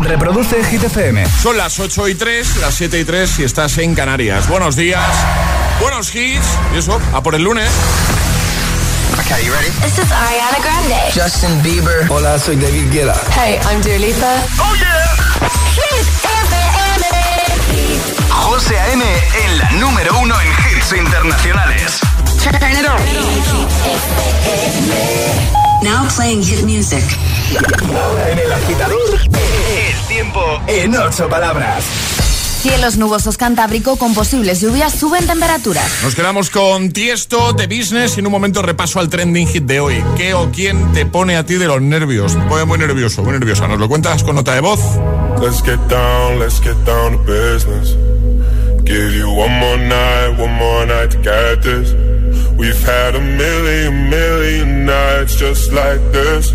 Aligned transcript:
Reproduce 0.00 0.62
Hit 0.64 0.84
FM. 0.84 1.26
Son 1.42 1.56
las 1.56 1.78
8 1.78 2.08
y 2.08 2.14
3, 2.14 2.56
las 2.58 2.74
7 2.74 3.00
y 3.00 3.04
3 3.04 3.30
si 3.30 3.44
estás 3.44 3.78
en 3.78 3.94
Canarias. 3.94 4.48
Buenos 4.48 4.76
días, 4.76 5.04
buenos 5.80 6.14
hits. 6.14 6.46
Y 6.74 6.78
eso, 6.78 7.00
a 7.12 7.22
por 7.22 7.34
el 7.34 7.42
lunes. 7.42 7.68
Okay, 9.20 9.44
you 9.44 9.52
ready? 9.52 9.70
This 9.82 9.98
is 9.98 10.10
Ariana 10.12 10.58
Grande. 10.62 10.96
Justin 11.14 11.62
Bieber. 11.62 12.06
Hola, 12.10 12.38
soy 12.38 12.56
David 12.56 12.92
Guetta. 12.92 13.14
Hey, 13.32 13.58
I'm 13.70 13.80
Dua 13.82 13.98
Lipa. 13.98 14.34
¡Oh, 14.58 14.74
yeah! 14.76 15.16
Hit 15.74 16.06
FM. 16.22 17.06
José 18.30 18.78
A.M. 18.78 19.04
en 19.04 19.58
la 19.58 19.70
número 19.72 20.18
uno 20.20 20.34
en 20.40 20.48
hits 20.76 20.92
internacionales. 20.92 22.00
Turn 22.42 22.72
it 22.72 22.86
on. 22.86 23.00
Now 25.82 26.06
playing 26.14 26.42
hit 26.42 26.62
music. 26.62 27.02
En 28.30 28.38
el 28.38 28.52
agitador, 28.52 29.20
tiempo 30.16 30.62
en 30.66 30.96
ocho 30.96 31.28
palabras. 31.28 31.84
Cielos 32.62 32.96
nubosos 32.96 33.36
Cantábrico 33.36 33.96
con 33.96 34.14
posibles 34.14 34.62
lluvias 34.62 34.94
suben 34.94 35.26
temperaturas. 35.26 35.84
Nos 36.02 36.14
quedamos 36.14 36.48
con 36.48 36.90
Tiesto 36.90 37.52
de 37.52 37.66
Business 37.66 38.16
y 38.16 38.20
en 38.20 38.26
un 38.26 38.32
momento 38.32 38.62
repaso 38.62 38.98
al 38.98 39.10
trending 39.10 39.46
hit 39.46 39.64
de 39.64 39.78
hoy. 39.78 40.02
¿Qué 40.16 40.32
o 40.32 40.50
quién 40.50 40.90
te 40.94 41.04
pone 41.04 41.36
a 41.36 41.44
ti 41.44 41.56
de 41.56 41.66
los 41.66 41.82
nervios? 41.82 42.32
Te 42.32 42.40
pone 42.48 42.64
muy 42.64 42.78
nervioso, 42.78 43.22
muy 43.22 43.32
nerviosa. 43.32 43.68
¿Nos 43.68 43.78
lo 43.78 43.90
cuentas 43.90 44.24
con 44.24 44.36
nota 44.36 44.54
de 44.54 44.60
voz? 44.60 44.80
Let's 45.38 45.62
get 45.62 45.80
down, 45.90 46.38
let's 46.38 46.62
get 46.62 46.76
down 46.86 47.12
to 47.12 47.18
business. 47.30 47.94
Give 48.86 49.14
you 49.14 49.28
one 49.28 49.52
more 49.60 49.76
night, 49.76 50.40
one 50.40 50.54
more 50.54 50.86
night 50.86 51.10
to 51.10 51.18
get 51.18 51.60
this. 51.60 51.92
We've 52.56 52.82
had 52.86 53.16
a 53.16 53.20
million, 53.20 54.08
million 54.08 54.86
nights 54.86 55.36
just 55.36 55.72
like 55.72 56.00
this. 56.10 56.54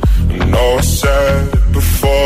I 0.33 0.45
know 0.45 0.77
I 0.77 0.81
said 0.81 1.53
it 1.53 1.71
before, 1.73 2.20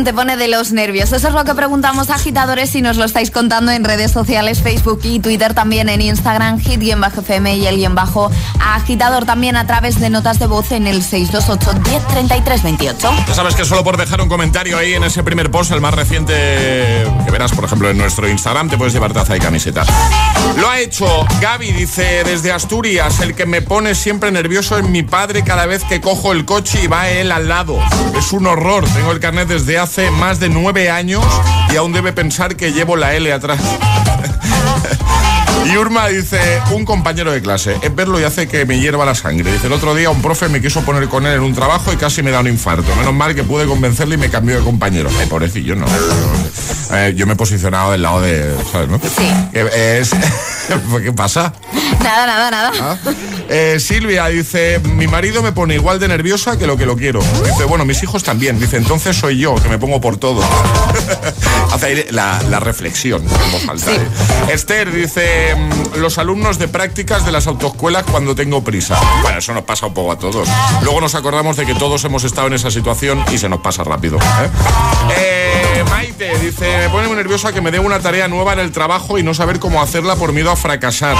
¿Qué 0.00 0.02
o 0.02 0.04
quién 0.04 0.14
te 0.14 0.14
pone 0.14 0.36
de 0.38 0.48
los 0.48 0.72
nervios? 0.72 1.12
Eso 1.12 1.28
es 1.28 1.34
lo 1.34 1.44
que 1.44 1.54
preguntamos 1.54 2.08
a 2.08 2.14
agitadores 2.14 2.74
y 2.74 2.80
nos 2.80 2.96
lo 2.96 3.04
estáis 3.04 3.30
contando 3.30 3.70
en 3.70 3.84
redes 3.84 4.10
sociales, 4.10 4.62
Facebook 4.62 5.00
y 5.02 5.20
Twitter, 5.20 5.52
también 5.52 5.90
en 5.90 6.00
Instagram, 6.00 6.58
hit-fm 6.58 7.56
y 7.56 7.66
el 7.66 7.76
guion 7.76 7.94
bajo 7.94 8.30
agitador 8.60 9.26
también 9.26 9.56
a 9.56 9.66
través 9.66 10.00
de 10.00 10.08
notas 10.08 10.38
de 10.38 10.46
voz 10.46 10.72
en 10.72 10.86
el 10.86 11.02
628 11.02 11.80
10 11.82 12.62
28. 12.62 13.10
Ya 13.28 13.34
sabes 13.34 13.54
que 13.54 13.66
solo 13.66 13.84
por 13.84 13.98
dejar 13.98 14.22
un 14.22 14.30
comentario 14.30 14.78
ahí 14.78 14.94
en 14.94 15.04
ese 15.04 15.22
primer 15.22 15.50
post, 15.50 15.70
el 15.72 15.82
más 15.82 15.92
reciente 15.92 16.32
que 17.24 17.30
verás, 17.30 17.52
por 17.52 17.64
ejemplo, 17.64 17.90
en 17.90 17.98
nuestro 17.98 18.26
Instagram, 18.26 18.70
te 18.70 18.78
puedes 18.78 18.94
llevar 18.94 19.12
taza 19.12 19.36
y 19.36 19.40
camiseta. 19.40 19.84
Lo 20.56 20.68
ha 20.68 20.80
hecho 20.80 21.06
Gaby, 21.40 21.72
dice 21.72 22.22
desde 22.24 22.52
Asturias, 22.52 23.20
el 23.20 23.34
que 23.34 23.46
me 23.46 23.62
pone 23.62 23.94
siempre 23.94 24.30
nervioso 24.30 24.78
es 24.78 24.88
mi 24.88 25.02
padre 25.02 25.42
cada 25.42 25.66
vez 25.66 25.84
que 25.84 26.00
cojo 26.00 26.32
el 26.32 26.44
coche 26.44 26.80
y 26.84 26.86
va 26.86 27.08
él 27.08 27.32
al 27.32 27.48
lado. 27.48 27.78
Es 28.16 28.32
un 28.32 28.46
horror, 28.46 28.84
tengo 28.92 29.12
el 29.12 29.20
carnet 29.20 29.48
desde 29.48 29.78
hace 29.78 30.10
más 30.10 30.40
de 30.40 30.48
nueve 30.48 30.90
años 30.90 31.24
y 31.72 31.76
aún 31.76 31.92
debe 31.92 32.12
pensar 32.12 32.56
que 32.56 32.72
llevo 32.72 32.96
la 32.96 33.14
L 33.14 33.32
atrás. 33.32 33.60
Y 35.66 35.76
Urma 35.76 36.08
dice, 36.08 36.40
un 36.72 36.84
compañero 36.84 37.32
de 37.32 37.42
clase, 37.42 37.76
es 37.82 37.94
verlo 37.94 38.18
y 38.18 38.24
hace 38.24 38.48
que 38.48 38.64
me 38.64 38.80
hierva 38.80 39.04
la 39.04 39.14
sangre. 39.14 39.52
Dice, 39.52 39.66
el 39.66 39.72
otro 39.72 39.94
día 39.94 40.10
un 40.10 40.22
profe 40.22 40.48
me 40.48 40.60
quiso 40.60 40.82
poner 40.82 41.08
con 41.08 41.26
él 41.26 41.34
en 41.34 41.42
un 41.42 41.54
trabajo 41.54 41.92
y 41.92 41.96
casi 41.96 42.22
me 42.22 42.30
da 42.30 42.40
un 42.40 42.48
infarto. 42.48 42.94
Menos 42.96 43.14
mal 43.14 43.34
que 43.34 43.44
pude 43.44 43.66
convencerle 43.66 44.14
y 44.14 44.18
me 44.18 44.30
cambió 44.30 44.58
de 44.58 44.64
compañero. 44.64 45.10
Ay, 45.20 45.26
pobrecillo, 45.26 45.76
no. 45.76 45.86
Eh, 46.92 47.14
yo 47.16 47.26
me 47.26 47.34
he 47.34 47.36
posicionado 47.36 47.92
del 47.92 48.02
lado 48.02 48.20
de, 48.20 48.52
¿sabes, 48.72 48.88
no? 48.88 48.98
Sí. 48.98 49.30
Es, 49.52 50.10
¿Qué 51.04 51.12
pasa? 51.12 51.52
Nada, 52.02 52.26
nada, 52.26 52.50
nada. 52.50 52.72
¿Ah? 52.80 52.96
Eh, 53.48 53.78
Silvia 53.80 54.26
dice, 54.26 54.80
mi 54.80 55.06
marido 55.06 55.42
me 55.42 55.52
pone 55.52 55.74
igual 55.74 55.98
de 55.98 56.08
nerviosa 56.08 56.58
que 56.58 56.66
lo 56.66 56.76
que 56.76 56.86
lo 56.86 56.96
quiero. 56.96 57.20
Dice, 57.44 57.64
bueno, 57.64 57.84
mis 57.84 58.02
hijos 58.02 58.22
también. 58.22 58.58
Dice, 58.58 58.76
entonces 58.76 59.16
soy 59.16 59.38
yo, 59.38 59.54
que 59.56 59.68
me 59.68 59.78
pongo 59.78 60.00
por 60.00 60.16
todo. 60.16 60.42
Hace 61.72 61.86
ahí 61.86 62.04
la, 62.10 62.40
la 62.48 62.60
reflexión. 62.60 63.22
en 63.22 63.52
voz 63.52 63.68
alta, 63.68 63.92
¿eh? 63.92 64.08
Esther 64.52 64.92
dice, 64.92 65.54
mm, 65.54 65.98
los 65.98 66.18
alumnos 66.18 66.58
de 66.58 66.68
prácticas 66.68 67.24
de 67.24 67.32
las 67.32 67.46
autoescuelas 67.46 68.04
cuando 68.10 68.34
tengo 68.34 68.62
prisa. 68.62 68.98
Bueno, 69.22 69.38
eso 69.38 69.52
nos 69.54 69.64
pasa 69.64 69.86
un 69.86 69.94
poco 69.94 70.12
a 70.12 70.18
todos. 70.18 70.48
Luego 70.82 71.00
nos 71.00 71.14
acordamos 71.14 71.56
de 71.56 71.66
que 71.66 71.74
todos 71.74 72.04
hemos 72.04 72.24
estado 72.24 72.48
en 72.48 72.54
esa 72.54 72.70
situación 72.70 73.24
y 73.32 73.38
se 73.38 73.48
nos 73.48 73.60
pasa 73.60 73.84
rápido. 73.84 74.18
¿eh? 74.18 74.50
Eh, 75.16 75.84
Dice, 76.20 76.76
me 76.76 76.90
pone 76.90 77.08
muy 77.08 77.16
nerviosa 77.16 77.50
que 77.50 77.62
me 77.62 77.70
dé 77.70 77.78
una 77.78 77.98
tarea 77.98 78.28
nueva 78.28 78.52
en 78.52 78.58
el 78.58 78.72
trabajo 78.72 79.18
y 79.18 79.22
no 79.22 79.32
saber 79.32 79.58
cómo 79.58 79.80
hacerla 79.80 80.16
por 80.16 80.34
miedo 80.34 80.50
a 80.50 80.56
fracasar. 80.56 81.16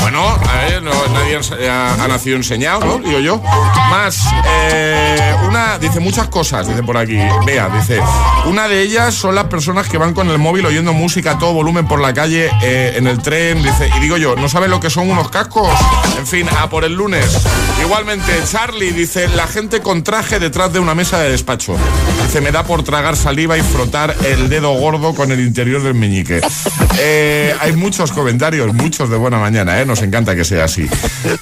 Bueno, 0.00 0.26
a 0.26 0.64
ver, 0.64 0.82
nadie 0.82 1.68
ha, 1.68 2.08
nacido 2.08 2.36
enseñado, 2.36 2.80
¿no? 2.80 2.98
Digo 3.06 3.18
yo. 3.18 3.42
Más, 3.90 4.18
eh, 4.72 5.34
una, 5.46 5.78
dice 5.78 6.00
muchas 6.00 6.28
cosas, 6.28 6.66
dice 6.66 6.82
por 6.82 6.96
aquí. 6.96 7.18
Vea, 7.44 7.68
dice, 7.68 8.00
una 8.46 8.66
de 8.66 8.80
ellas 8.80 9.14
son 9.14 9.34
las 9.34 9.44
personas 9.44 9.88
que 9.90 9.98
van 9.98 10.14
con 10.14 10.30
el 10.30 10.38
móvil 10.38 10.64
oyendo 10.64 10.94
música 10.94 11.32
a 11.32 11.38
todo 11.38 11.52
volumen 11.52 11.86
por 11.86 12.00
la 12.00 12.14
calle, 12.14 12.50
eh, 12.62 12.94
en 12.96 13.06
el 13.06 13.20
tren, 13.20 13.62
dice, 13.62 13.90
y 13.94 14.00
digo 14.00 14.16
yo, 14.16 14.36
¿no 14.36 14.48
saben 14.48 14.70
lo 14.70 14.80
que 14.80 14.88
son 14.88 15.10
unos 15.10 15.28
cascos? 15.28 15.68
En 16.18 16.26
fin, 16.26 16.48
a 16.58 16.70
por 16.70 16.84
el 16.84 16.94
lunes. 16.94 17.26
Igualmente, 17.82 18.32
Charlie 18.50 18.92
dice, 18.92 19.28
la 19.28 19.46
gente 19.46 19.82
con 19.82 20.02
traje 20.02 20.38
detrás 20.38 20.72
de 20.72 20.78
una 20.78 20.94
mesa 20.94 21.18
de 21.18 21.30
despacho. 21.30 21.76
Dice, 22.22 22.40
me 22.40 22.52
da 22.52 22.64
por 22.64 22.82
tragar 22.84 23.16
saliva 23.16 23.58
y 23.58 23.62
frotar 23.62 24.16
dedo 24.36 24.72
gordo 24.72 25.14
con 25.14 25.32
el 25.32 25.40
interior 25.40 25.82
del 25.82 25.94
meñique. 25.94 26.40
Eh, 26.98 27.54
hay 27.60 27.72
muchos 27.72 28.12
comentarios, 28.12 28.72
muchos 28.74 29.10
de 29.10 29.16
buena 29.16 29.38
mañana, 29.38 29.80
¿eh? 29.80 29.86
nos 29.86 30.02
encanta 30.02 30.34
que 30.34 30.44
sea 30.44 30.64
así. 30.64 30.88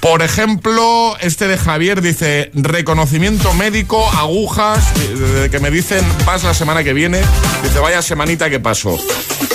Por 0.01 0.23
ejemplo, 0.23 1.17
este 1.21 1.49
de 1.49 1.59
Javier 1.59 2.01
dice, 2.01 2.51
reconocimiento 2.55 3.53
médico, 3.55 4.09
agujas, 4.11 4.93
de 4.95 5.51
que 5.51 5.59
me 5.59 5.71
dicen, 5.71 6.05
vas 6.25 6.45
la 6.45 6.55
semana 6.55 6.85
que 6.85 6.93
viene, 6.93 7.21
dice, 7.63 7.79
vaya 7.79 8.03
semanita 8.03 8.51
que 8.51 8.61
pasó. 8.61 8.97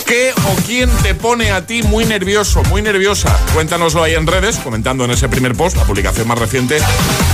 ¿Qué 0.06 0.34
o 0.46 0.56
quién 0.66 0.90
te 1.02 1.16
pone 1.16 1.52
a 1.52 1.66
ti 1.66 1.84
muy 1.84 2.06
nervioso, 2.06 2.62
muy 2.64 2.82
nerviosa? 2.82 3.38
Cuéntanoslo 3.54 4.04
ahí 4.04 4.14
en 4.16 4.28
redes, 4.28 4.58
comentando 4.58 5.06
en 5.06 5.12
ese 5.12 5.30
primer 5.30 5.56
post, 5.56 5.78
la 5.78 5.84
publicación 5.84 6.28
más 6.28 6.38
reciente, 6.38 6.78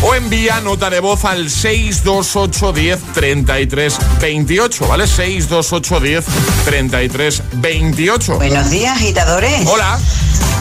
o 0.01 0.16
envía 0.16 0.62
nota 0.62 0.89
de 0.89 1.00
voz 1.00 1.25
al 1.25 1.50
628 1.50 2.74
10 2.74 3.00
33 3.13 3.98
28, 4.21 4.88
¿vale? 4.88 5.07
628 5.07 6.00
10 6.00 6.25
33 6.66 7.44
28. 7.54 8.36
Buenos 8.36 8.69
días, 8.69 8.98
agitadores. 8.98 9.66
Hola. 9.68 10.00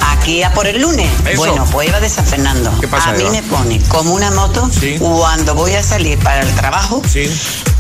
Aquí 0.08 0.42
a 0.42 0.52
por 0.52 0.66
el 0.66 0.80
lunes. 0.80 1.10
Bueno, 1.36 1.64
pues 1.70 1.88
iba 1.88 2.00
de 2.00 2.08
San 2.08 2.26
Fernando. 2.26 2.72
¿Qué 2.80 2.88
pasa, 2.88 3.10
a 3.10 3.12
mí 3.12 3.24
me 3.30 3.42
pone 3.42 3.80
como 3.88 4.14
una 4.14 4.30
moto 4.30 4.70
cuando 4.98 5.54
voy 5.54 5.74
a 5.74 5.82
salir 5.82 6.18
para 6.18 6.42
el 6.42 6.54
trabajo. 6.54 7.02
Sí. 7.08 7.30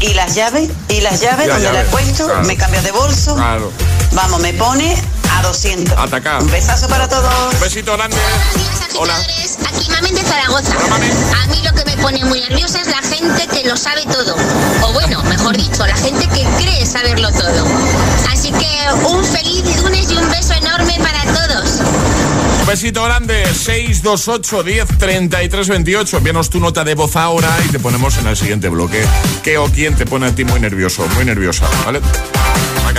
Y 0.00 0.14
las 0.14 0.34
llaves, 0.34 0.70
y 0.88 1.00
las 1.00 1.20
llaves 1.20 1.48
donde 1.48 1.72
las 1.72 1.86
he 1.86 1.90
puesto, 1.90 2.28
me 2.44 2.56
cambia 2.56 2.82
de 2.82 2.92
bolso. 2.92 3.34
Claro. 3.34 3.72
Vamos, 4.12 4.40
me 4.40 4.54
pone 4.54 4.96
a 5.36 5.42
200. 5.42 5.96
Atacar. 5.98 6.42
Un 6.42 6.50
besazo 6.50 6.88
para 6.88 7.08
todos. 7.08 7.32
Un 7.54 7.60
besito 7.60 7.96
grande. 7.96 8.16
Hola. 8.98 9.16
Aquí 9.66 9.90
Mamen 9.90 10.14
de 10.14 10.22
Zaragoza. 10.22 10.72
A 11.42 11.46
mí 11.48 11.62
lo 11.62 11.72
que 11.72 11.84
me 11.84 11.96
pone 12.02 12.24
muy 12.24 12.40
nerviosa 12.40 12.80
es 12.80 12.86
la 12.88 13.02
gente 13.02 13.46
que 13.48 13.68
lo 13.68 13.76
sabe 13.76 14.04
todo. 14.06 14.36
O 14.82 14.92
bueno, 14.92 15.22
mejor 15.24 15.56
dicho, 15.56 15.86
la 15.86 15.96
gente 15.96 16.26
que 16.28 16.44
cree 16.58 16.86
saberlo 16.86 17.30
todo. 17.32 17.66
Así 18.32 18.50
que 18.52 19.06
un 19.06 19.24
feliz 19.24 19.64
lunes 19.82 20.10
y 20.10 20.16
un 20.16 20.28
beso 20.30 20.54
enorme 20.54 20.98
para 21.00 21.22
todos. 21.32 21.80
Besito 22.68 23.02
grande, 23.02 23.46
628 23.54 24.62
10 24.62 24.98
33 24.98 25.68
28. 25.68 26.18
Envíanos 26.18 26.50
tu 26.50 26.60
nota 26.60 26.84
de 26.84 26.94
voz 26.94 27.16
ahora 27.16 27.48
y 27.66 27.68
te 27.70 27.78
ponemos 27.78 28.18
en 28.18 28.26
el 28.26 28.36
siguiente 28.36 28.68
bloque. 28.68 29.02
¿Qué 29.42 29.56
o 29.56 29.68
quién 29.68 29.96
te 29.96 30.04
pone 30.04 30.26
a 30.26 30.34
ti 30.34 30.44
muy 30.44 30.60
nervioso, 30.60 31.08
muy 31.14 31.24
nerviosa? 31.24 31.66
¿Vale? 31.86 32.02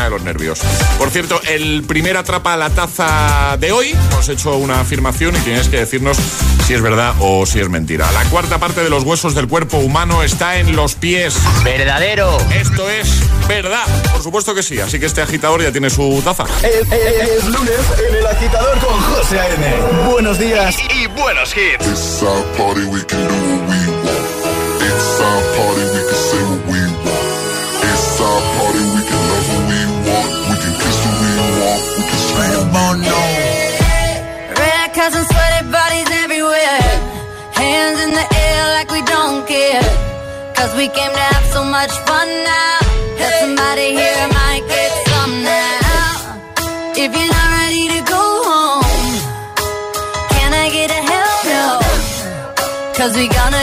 De 0.03 0.09
los 0.09 0.23
nervios. 0.23 0.59
Por 0.97 1.09
cierto, 1.09 1.41
el 1.45 1.83
primer 1.83 2.15
atrapa 2.15 2.55
la 2.55 2.69
taza 2.69 3.57
de 3.59 3.73
hoy. 3.73 3.89
Hemos 4.11 4.29
hecho 4.29 4.55
una 4.55 4.79
afirmación 4.79 5.35
y 5.35 5.39
tienes 5.39 5.67
que 5.67 5.77
decirnos 5.77 6.17
si 6.65 6.73
es 6.73 6.81
verdad 6.81 7.13
o 7.19 7.45
si 7.45 7.59
es 7.59 7.67
mentira. 7.67 8.09
La 8.13 8.23
cuarta 8.25 8.59
parte 8.59 8.81
de 8.81 8.89
los 8.89 9.03
huesos 9.03 9.35
del 9.35 9.49
cuerpo 9.49 9.77
humano 9.77 10.23
está 10.23 10.57
en 10.57 10.73
los 10.73 10.95
pies. 10.95 11.35
Verdadero. 11.65 12.37
Esto 12.49 12.89
es 12.89 13.09
verdad. 13.49 13.83
Por 14.13 14.23
supuesto 14.23 14.55
que 14.55 14.63
sí. 14.63 14.79
Así 14.79 15.01
que 15.01 15.05
este 15.05 15.21
agitador 15.21 15.61
ya 15.61 15.71
tiene 15.73 15.89
su 15.89 16.21
taza. 16.23 16.45
Es, 16.63 17.45
lunes 17.45 17.79
en 18.07 18.15
el 18.15 18.25
agitador 18.25 18.79
con 18.79 19.01
José 19.01 19.37
A.N. 19.37 20.09
Buenos 20.09 20.39
días 20.39 20.77
y, 20.95 21.07
buenos 21.07 21.53
hits. 21.57 21.85
It's 21.85 22.23
our 22.23 22.41
party, 22.57 22.85
we 22.85 23.03
can 23.03 23.19
do 23.27 23.33
what 23.33 23.69
we 23.69 23.87
want. 24.05 24.81
It's 24.81 25.19
our 25.19 25.43
party, 25.57 25.83
we 25.93 26.01
can 26.07 26.15
say 26.15 26.58
Cause 40.59 40.75
we 40.75 40.89
came 40.89 41.13
to 41.13 41.25
have 41.31 41.45
so 41.55 41.63
much 41.63 41.89
fun 42.03 42.27
now. 42.43 42.79
That 43.15 43.31
somebody 43.39 43.95
here 43.95 44.27
might 44.27 44.63
get 44.67 44.91
some 45.07 45.33
now. 45.39 46.35
If 46.99 47.15
you're 47.15 47.31
not 47.31 47.49
ready 47.63 47.85
to 47.95 48.01
go 48.03 48.23
home, 48.51 48.83
can 50.35 50.51
I 50.51 50.67
get 50.67 50.91
a 50.91 51.01
hell 51.11 51.35
no? 51.55 51.79
Cause 52.91 53.15
we 53.15 53.31
gonna 53.31 53.58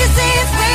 Can't 0.00 0.69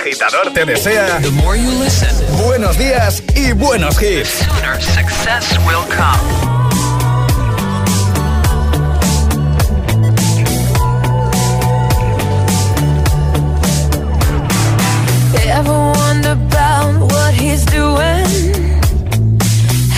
agitador 0.00 0.52
te 0.54 0.64
desea 0.64 1.20
buenos 2.46 2.78
días 2.78 3.22
y 3.34 3.52
buenos 3.52 4.00
hits. 4.00 4.46
success 4.80 5.58
will 5.66 5.84
come. 5.90 6.18
Ever 15.44 15.70
wonder 15.70 16.32
about 16.32 17.12
what 17.12 17.34
he's 17.34 17.64
doing? 17.66 18.24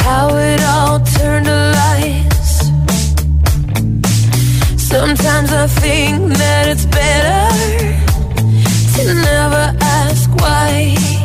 How 0.02 0.36
it 0.36 0.60
all 0.62 0.98
turned 1.16 1.46
to 1.46 1.54
lies. 1.78 2.72
Sometimes 4.78 5.52
I 5.52 5.66
think 5.68 6.32
that 6.38 6.68
it's 6.68 6.86
better 6.86 7.52
to 8.96 9.14
never 9.14 9.76
ask 9.80 9.91
why. 10.42 11.21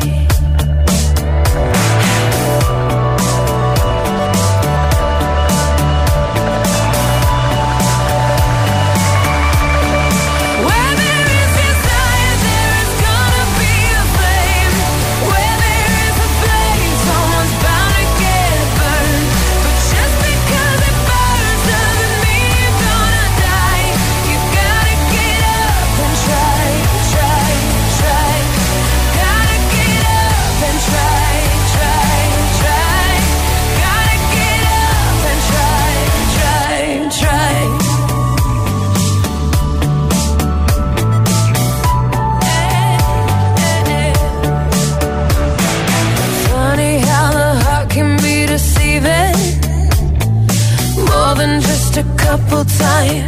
A 51.98 52.04
couple 52.16 52.64
times. 52.64 53.27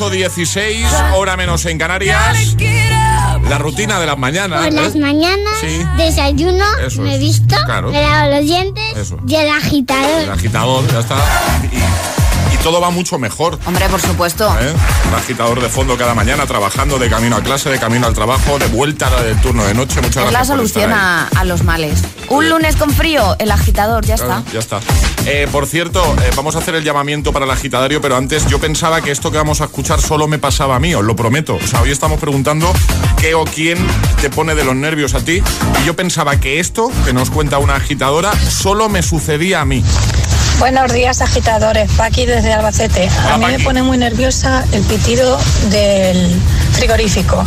8.16, 0.00 1.12
hora 1.16 1.36
menos 1.36 1.64
en 1.66 1.76
Canarias. 1.78 2.56
La 3.48 3.58
rutina 3.58 3.98
de 3.98 4.06
las 4.06 4.18
mañanas. 4.18 4.64
Por 4.64 4.72
las 4.74 4.94
¿eh? 4.94 4.98
mañanas, 4.98 5.54
Sí. 5.60 5.82
desayuno, 5.96 6.64
Eso 6.86 7.00
me 7.02 7.14
es. 7.14 7.20
visto, 7.20 7.56
Claro. 7.64 7.90
me 7.90 8.00
lavo 8.00 8.30
los 8.36 8.42
dientes 8.44 8.96
Eso. 8.96 9.18
y 9.26 9.34
el 9.34 9.48
agitador. 9.48 10.22
El 10.22 10.30
agitador, 10.30 10.86
ya 10.92 11.00
está. 11.00 11.16
Y, 11.72 11.77
todo 12.62 12.80
va 12.80 12.90
mucho 12.90 13.18
mejor. 13.18 13.58
Hombre, 13.66 13.88
por 13.88 14.00
supuesto. 14.00 14.46
¿eh? 14.60 14.72
Un 15.08 15.14
agitador 15.14 15.60
de 15.60 15.68
fondo 15.68 15.96
cada 15.96 16.14
mañana, 16.14 16.46
trabajando 16.46 16.98
de 16.98 17.08
camino 17.08 17.36
a 17.36 17.42
clase, 17.42 17.70
de 17.70 17.78
camino 17.78 18.06
al 18.06 18.14
trabajo, 18.14 18.58
de 18.58 18.66
vuelta 18.66 19.10
del 19.22 19.40
turno 19.40 19.64
de 19.64 19.74
noche. 19.74 20.00
Muchas 20.00 20.24
Es 20.26 20.30
gracias. 20.30 20.32
la 20.32 20.38
por 20.40 20.46
solución 20.68 20.92
a, 20.92 21.28
a 21.28 21.44
los 21.44 21.64
males. 21.64 22.00
Un 22.28 22.48
lunes 22.48 22.76
con 22.76 22.90
frío, 22.90 23.36
el 23.38 23.50
agitador, 23.50 24.04
ya 24.04 24.14
está. 24.16 24.42
Ya 24.52 24.58
está. 24.58 24.80
Eh, 25.26 25.46
por 25.50 25.66
cierto, 25.66 26.02
eh, 26.22 26.30
vamos 26.36 26.56
a 26.56 26.58
hacer 26.58 26.74
el 26.74 26.84
llamamiento 26.84 27.32
para 27.32 27.44
el 27.44 27.50
agitadario, 27.50 28.00
pero 28.00 28.16
antes 28.16 28.46
yo 28.46 28.58
pensaba 28.58 29.00
que 29.00 29.10
esto 29.10 29.30
que 29.30 29.36
vamos 29.38 29.60
a 29.60 29.64
escuchar 29.64 30.00
solo 30.00 30.26
me 30.28 30.38
pasaba 30.38 30.76
a 30.76 30.80
mí, 30.80 30.94
os 30.94 31.04
lo 31.04 31.16
prometo. 31.16 31.56
O 31.56 31.66
sea, 31.66 31.82
hoy 31.82 31.90
estamos 31.90 32.18
preguntando 32.20 32.72
qué 33.20 33.34
o 33.34 33.44
quién 33.44 33.78
te 34.20 34.30
pone 34.30 34.54
de 34.54 34.64
los 34.64 34.74
nervios 34.76 35.14
a 35.14 35.20
ti. 35.20 35.42
Y 35.82 35.86
yo 35.86 35.94
pensaba 35.96 36.38
que 36.40 36.60
esto, 36.60 36.90
que 37.04 37.12
nos 37.12 37.30
cuenta 37.30 37.58
una 37.58 37.76
agitadora, 37.76 38.32
solo 38.50 38.88
me 38.88 39.02
sucedía 39.02 39.60
a 39.60 39.64
mí. 39.64 39.82
Buenos 40.58 40.92
días, 40.92 41.20
agitadores. 41.22 41.90
Paqui 41.92 42.26
desde 42.26 42.52
Albacete. 42.52 43.08
A 43.30 43.38
mí 43.38 43.46
me 43.46 43.60
pone 43.60 43.82
muy 43.82 43.96
nerviosa 43.96 44.64
el 44.72 44.82
pitido 44.82 45.38
del 45.70 46.40
frigorífico. 46.72 47.44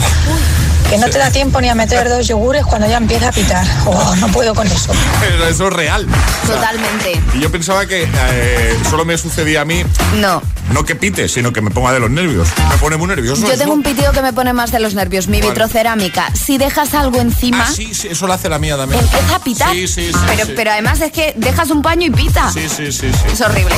Que 0.90 0.98
no 0.98 1.10
te 1.10 1.20
da 1.20 1.30
tiempo 1.30 1.60
ni 1.62 1.70
a 1.70 1.76
meter 1.76 2.08
dos 2.10 2.28
yogures 2.28 2.66
cuando 2.66 2.88
ya 2.88 2.98
empieza 2.98 3.30
a 3.30 3.32
pitar. 3.32 3.66
Oh, 3.86 4.16
no 4.18 4.28
puedo 4.30 4.56
con 4.56 4.66
eso. 4.68 4.94
Pero 5.20 5.48
eso 5.48 5.68
es 5.68 5.74
real. 5.74 6.08
O 6.44 6.48
sea, 6.48 6.56
Totalmente. 6.56 7.22
Y 7.34 7.42
yo 7.42 7.52
pensaba 7.52 7.86
que 7.86 8.04
eh, 8.04 8.78
solo 8.90 9.04
me 9.06 9.18
sucedía 9.18 9.62
a 9.62 9.66
mí, 9.66 9.84
No. 10.16 10.42
No 10.72 10.84
que 10.86 10.96
pite, 10.96 11.28
sino 11.28 11.52
que 11.54 11.62
me 11.62 11.70
ponga 11.72 11.92
de 11.94 12.00
los 12.00 12.10
nervios. 12.10 12.48
Me 12.70 12.78
pone 12.78 12.98
muy 12.98 13.08
nervioso. 13.08 13.48
Yo 13.48 13.58
tengo 13.58 13.74
un 13.74 13.84
pitido 13.84 14.12
que 14.12 14.22
me 14.22 14.34
pone 14.34 14.54
más 14.54 14.72
de 14.72 14.80
los 14.80 14.94
nervios, 14.94 15.28
mi 15.28 15.42
vitrocerámica. 15.42 16.32
Si 16.36 16.58
dejas 16.58 16.94
algo 16.94 17.20
encima, 17.20 17.66
Ah, 17.68 17.72
sí, 17.74 17.94
sí, 17.94 18.08
eso 18.10 18.28
lo 18.28 18.34
hace 18.34 18.50
la 18.50 18.60
mía 18.60 18.78
también. 18.78 19.02
empieza 19.04 19.36
a 19.36 19.40
pitar. 19.44 19.74
Sí, 19.74 19.88
sí, 19.88 20.12
sí. 20.12 20.20
pero, 20.28 20.46
sí. 20.46 20.54
pero 20.56 20.72
además 20.72 21.02
es 21.02 21.12
que 21.12 21.34
dejas 21.38 21.70
un 21.70 21.82
paño 21.82 22.08
y 22.08 22.10
pita. 22.12 22.52
Sí, 22.52 22.68
sí, 22.70 22.92
sí, 22.92 23.12
sí. 23.12 23.28
Es 23.32 23.42
horrible. 23.42 23.74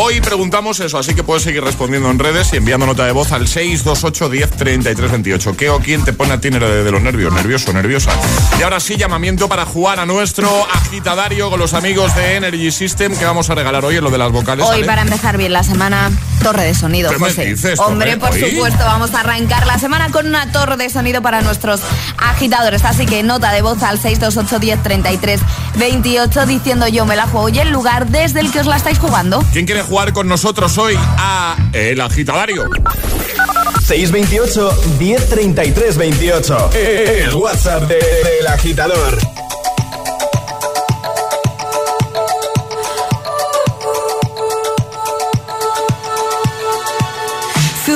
Hoy 0.00 0.20
preguntamos 0.20 0.78
eso, 0.80 0.96
así 0.98 1.14
que 1.14 1.24
puedes 1.24 1.42
seguir 1.42 1.62
respondiendo 1.64 2.08
en 2.10 2.18
redes 2.20 2.52
y 2.52 2.56
enviando 2.56 2.86
nota 2.86 3.04
de 3.04 3.10
voz 3.12 3.32
al 3.32 3.48
628 3.48 4.28
10 4.28 4.50
33 4.50 5.10
28. 5.10 5.56
¿Qué 5.56 5.70
o 5.70 5.80
quién 5.80 6.04
te 6.04 6.12
pone 6.12 6.34
a 6.34 6.40
ti 6.40 6.50
de, 6.50 6.60
de 6.60 6.90
los 6.90 7.02
nervios? 7.02 7.32
Nervioso, 7.32 7.72
nerviosa. 7.72 8.12
Y 8.58 8.62
ahora 8.62 8.78
sí, 8.80 8.96
llamamiento 8.96 9.48
para 9.48 9.64
jugar 9.66 9.98
a 9.98 10.06
nuestro 10.06 10.48
agitadario 10.72 11.50
con 11.50 11.58
los 11.58 11.74
amigos 11.74 12.14
de 12.14 12.36
Energy 12.36 12.70
System 12.70 13.16
que 13.16 13.24
vamos 13.24 13.50
a 13.50 13.54
regalar 13.56 13.84
hoy 13.84 13.96
en 13.96 14.04
lo 14.04 14.10
de 14.10 14.18
las 14.18 14.30
vocales. 14.30 14.64
Hoy 14.66 14.76
¿vale? 14.76 14.86
para 14.86 15.02
empezar 15.02 15.36
bien 15.36 15.52
la 15.52 15.64
semana. 15.64 16.10
Torre 16.42 16.64
de 16.64 16.74
sonido, 16.74 17.10
¿Qué 17.10 17.18
José. 17.18 17.44
Me 17.44 17.50
dices, 17.52 17.78
Hombre, 17.78 18.16
por 18.16 18.32
supuesto, 18.32 18.84
vamos 18.84 19.14
a 19.14 19.20
arrancar 19.20 19.66
la 19.66 19.78
semana 19.78 20.10
con 20.10 20.26
una 20.26 20.50
torre 20.52 20.76
de 20.76 20.90
sonido 20.90 21.22
para 21.22 21.42
nuestros 21.42 21.80
agitadores. 22.16 22.84
Así 22.84 23.06
que 23.06 23.22
nota 23.22 23.52
de 23.52 23.62
voz 23.62 23.82
al 23.82 24.00
628-1033-28 24.00 26.46
diciendo 26.46 26.88
yo 26.88 27.06
me 27.06 27.16
la 27.16 27.26
juego 27.26 27.48
y 27.48 27.58
el 27.58 27.70
lugar 27.70 28.06
desde 28.08 28.40
el 28.40 28.52
que 28.52 28.60
os 28.60 28.66
la 28.66 28.76
estáis 28.76 28.98
jugando. 28.98 29.42
¿Quién 29.52 29.66
quiere 29.66 29.82
jugar 29.82 30.12
con 30.12 30.28
nosotros 30.28 30.76
hoy 30.78 30.96
a 30.98 31.56
El 31.72 32.00
Agitadario? 32.00 32.68
628 33.86 34.82
1033 34.98 35.96
28 35.96 36.70
El 36.74 37.34
WhatsApp 37.34 37.82
del 37.82 37.88
de, 37.88 37.96
de, 38.42 38.48
Agitador. 38.48 39.18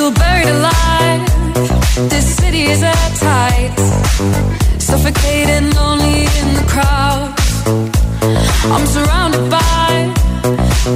feel 0.03 0.11
buried 0.11 0.49
alive. 0.49 1.21
This 2.09 2.35
city 2.35 2.63
is 2.63 2.83
at 2.83 3.11
tight, 3.15 3.73
suffocating, 4.77 5.71
lonely 5.79 6.23
in 6.39 6.47
the 6.59 6.65
crowd. 6.73 7.33
I'm 8.73 8.85
surrounded 8.85 9.49
by 9.49 9.91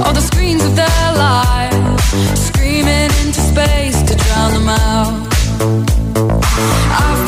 all 0.04 0.12
the 0.12 0.26
screens 0.30 0.62
of 0.62 0.76
their 0.76 1.08
lives, 1.26 2.02
screaming 2.48 3.10
into 3.22 3.40
space 3.52 3.98
to 4.08 4.14
drown 4.24 4.50
them 4.56 4.68
out. 4.68 5.14
I've 7.02 7.27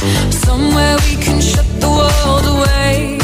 Somewhere 0.00 0.96
we 1.06 1.16
can 1.16 1.40
shut 1.42 1.66
the 1.78 1.88
world 1.88 2.46
away. 2.56 3.18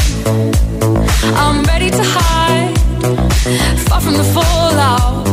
I'm 1.43 1.63
ready 1.63 1.89
to 1.89 2.03
hide, 2.03 2.77
far 3.87 3.99
from 3.99 4.13
the 4.13 4.23
fallout. 4.35 5.25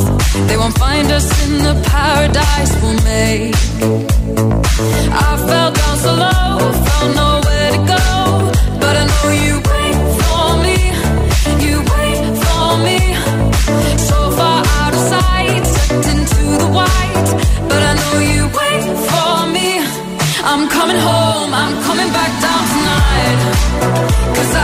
They 0.48 0.56
won't 0.56 0.76
find 0.78 1.10
us 1.12 1.28
in 1.44 1.58
the 1.58 1.74
paradise 1.84 2.72
we'll 2.80 3.00
make. 3.04 3.54
I 5.12 5.36
fell 5.46 5.70
down 5.72 5.96
so 5.98 6.14
low. 6.14 6.43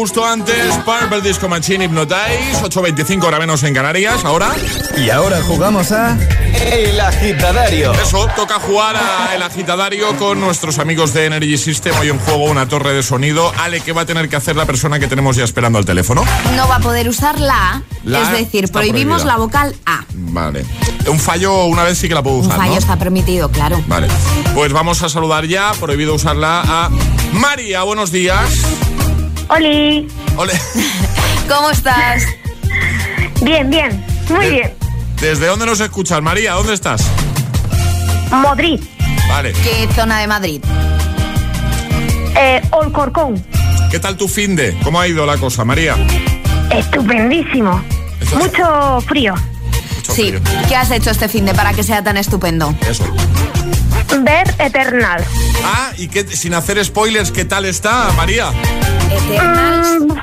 justo 0.00 0.24
antes, 0.24 0.74
Purple 0.78 1.20
Disco 1.20 1.46
Machine 1.46 1.84
Hypnotize, 1.84 2.62
8.25 2.62 3.22
hora 3.22 3.38
menos 3.38 3.62
en 3.64 3.74
Canarias, 3.74 4.24
ahora. 4.24 4.48
Y 4.96 5.10
ahora 5.10 5.42
jugamos 5.42 5.92
a 5.92 6.16
El 6.54 6.98
Agitadario. 6.98 7.92
Eso, 7.92 8.26
toca 8.34 8.58
jugar 8.60 8.96
a 8.96 9.34
El 9.34 9.42
Agitadario 9.42 10.16
con 10.16 10.40
nuestros 10.40 10.78
amigos 10.78 11.12
de 11.12 11.26
Energy 11.26 11.58
System. 11.58 11.94
Hoy 12.00 12.08
en 12.08 12.18
juego 12.18 12.44
una 12.44 12.66
torre 12.66 12.94
de 12.94 13.02
sonido. 13.02 13.52
Ale, 13.58 13.82
¿qué 13.82 13.92
va 13.92 14.00
a 14.02 14.06
tener 14.06 14.30
que 14.30 14.36
hacer 14.36 14.56
la 14.56 14.64
persona 14.64 14.98
que 14.98 15.06
tenemos 15.06 15.36
ya 15.36 15.44
esperando 15.44 15.78
al 15.78 15.84
teléfono? 15.84 16.24
No 16.56 16.66
va 16.66 16.76
a 16.76 16.80
poder 16.80 17.06
usar 17.06 17.38
la 17.38 17.72
A, 17.74 17.82
La 18.02 18.22
es 18.22 18.30
decir, 18.32 18.72
prohibimos 18.72 19.20
prohibida. 19.20 19.32
la 19.34 19.36
vocal 19.36 19.76
A. 19.84 20.04
Vale. 20.14 20.64
Un 21.08 21.18
fallo 21.20 21.64
una 21.66 21.82
vez 21.82 21.98
sí 21.98 22.08
que 22.08 22.14
la 22.14 22.22
puedo 22.22 22.36
Un 22.36 22.46
usar, 22.46 22.56
fallo 22.56 22.72
¿no? 22.72 22.78
está 22.78 22.96
permitido, 22.96 23.50
claro. 23.50 23.82
Vale. 23.86 24.08
Pues 24.54 24.72
vamos 24.72 25.02
a 25.02 25.10
saludar 25.10 25.44
ya, 25.46 25.72
prohibido 25.78 26.14
usarla 26.14 26.62
a 26.66 26.88
María. 27.34 27.82
Buenos 27.82 28.10
días. 28.10 28.48
Oli, 29.50 30.08
Ole. 30.36 30.52
¿Cómo 31.48 31.70
estás? 31.70 32.22
bien, 33.42 33.68
bien, 33.70 34.04
muy 34.28 34.48
bien. 34.50 34.72
¿Desde 35.20 35.46
dónde 35.46 35.66
nos 35.66 35.80
escuchas, 35.80 36.22
María? 36.22 36.52
¿Dónde 36.52 36.74
estás? 36.74 37.02
Madrid, 38.30 38.80
Vale. 39.28 39.52
¿Qué 39.52 39.88
zona 39.94 40.20
de 40.20 40.26
Madrid? 40.26 40.62
eh, 42.36 42.62
Olcorcón, 42.70 43.44
¿Qué 43.90 43.98
tal 43.98 44.16
tu 44.16 44.28
fin 44.28 44.54
de? 44.54 44.78
¿Cómo 44.84 45.00
ha 45.00 45.08
ido 45.08 45.26
la 45.26 45.36
cosa, 45.36 45.64
María? 45.64 45.96
estupendísimo. 46.70 47.82
Eso 48.20 48.38
es- 48.38 48.44
Mucho 48.46 49.00
frío. 49.06 49.34
Mucho 49.96 50.12
Sí. 50.14 50.28
frío. 50.28 50.40
¿Qué 50.68 50.76
has 50.76 50.90
hecho 50.92 51.10
este 51.10 51.28
fin 51.28 51.44
de 51.44 51.54
para 51.54 51.72
que 51.72 51.82
sea 51.82 52.02
tan 52.04 52.16
estupendo? 52.16 52.72
Eso. 52.88 53.04
Ver 54.20 54.54
Eternal. 54.58 55.24
Ah, 55.64 55.90
y 55.96 56.06
que 56.08 56.24
sin 56.24 56.54
hacer 56.54 56.82
spoilers, 56.84 57.32
¿qué 57.32 57.44
tal 57.44 57.64
está, 57.64 58.10
María? 58.16 58.52
Eternals. 59.10 59.88
Mm, 60.00 60.14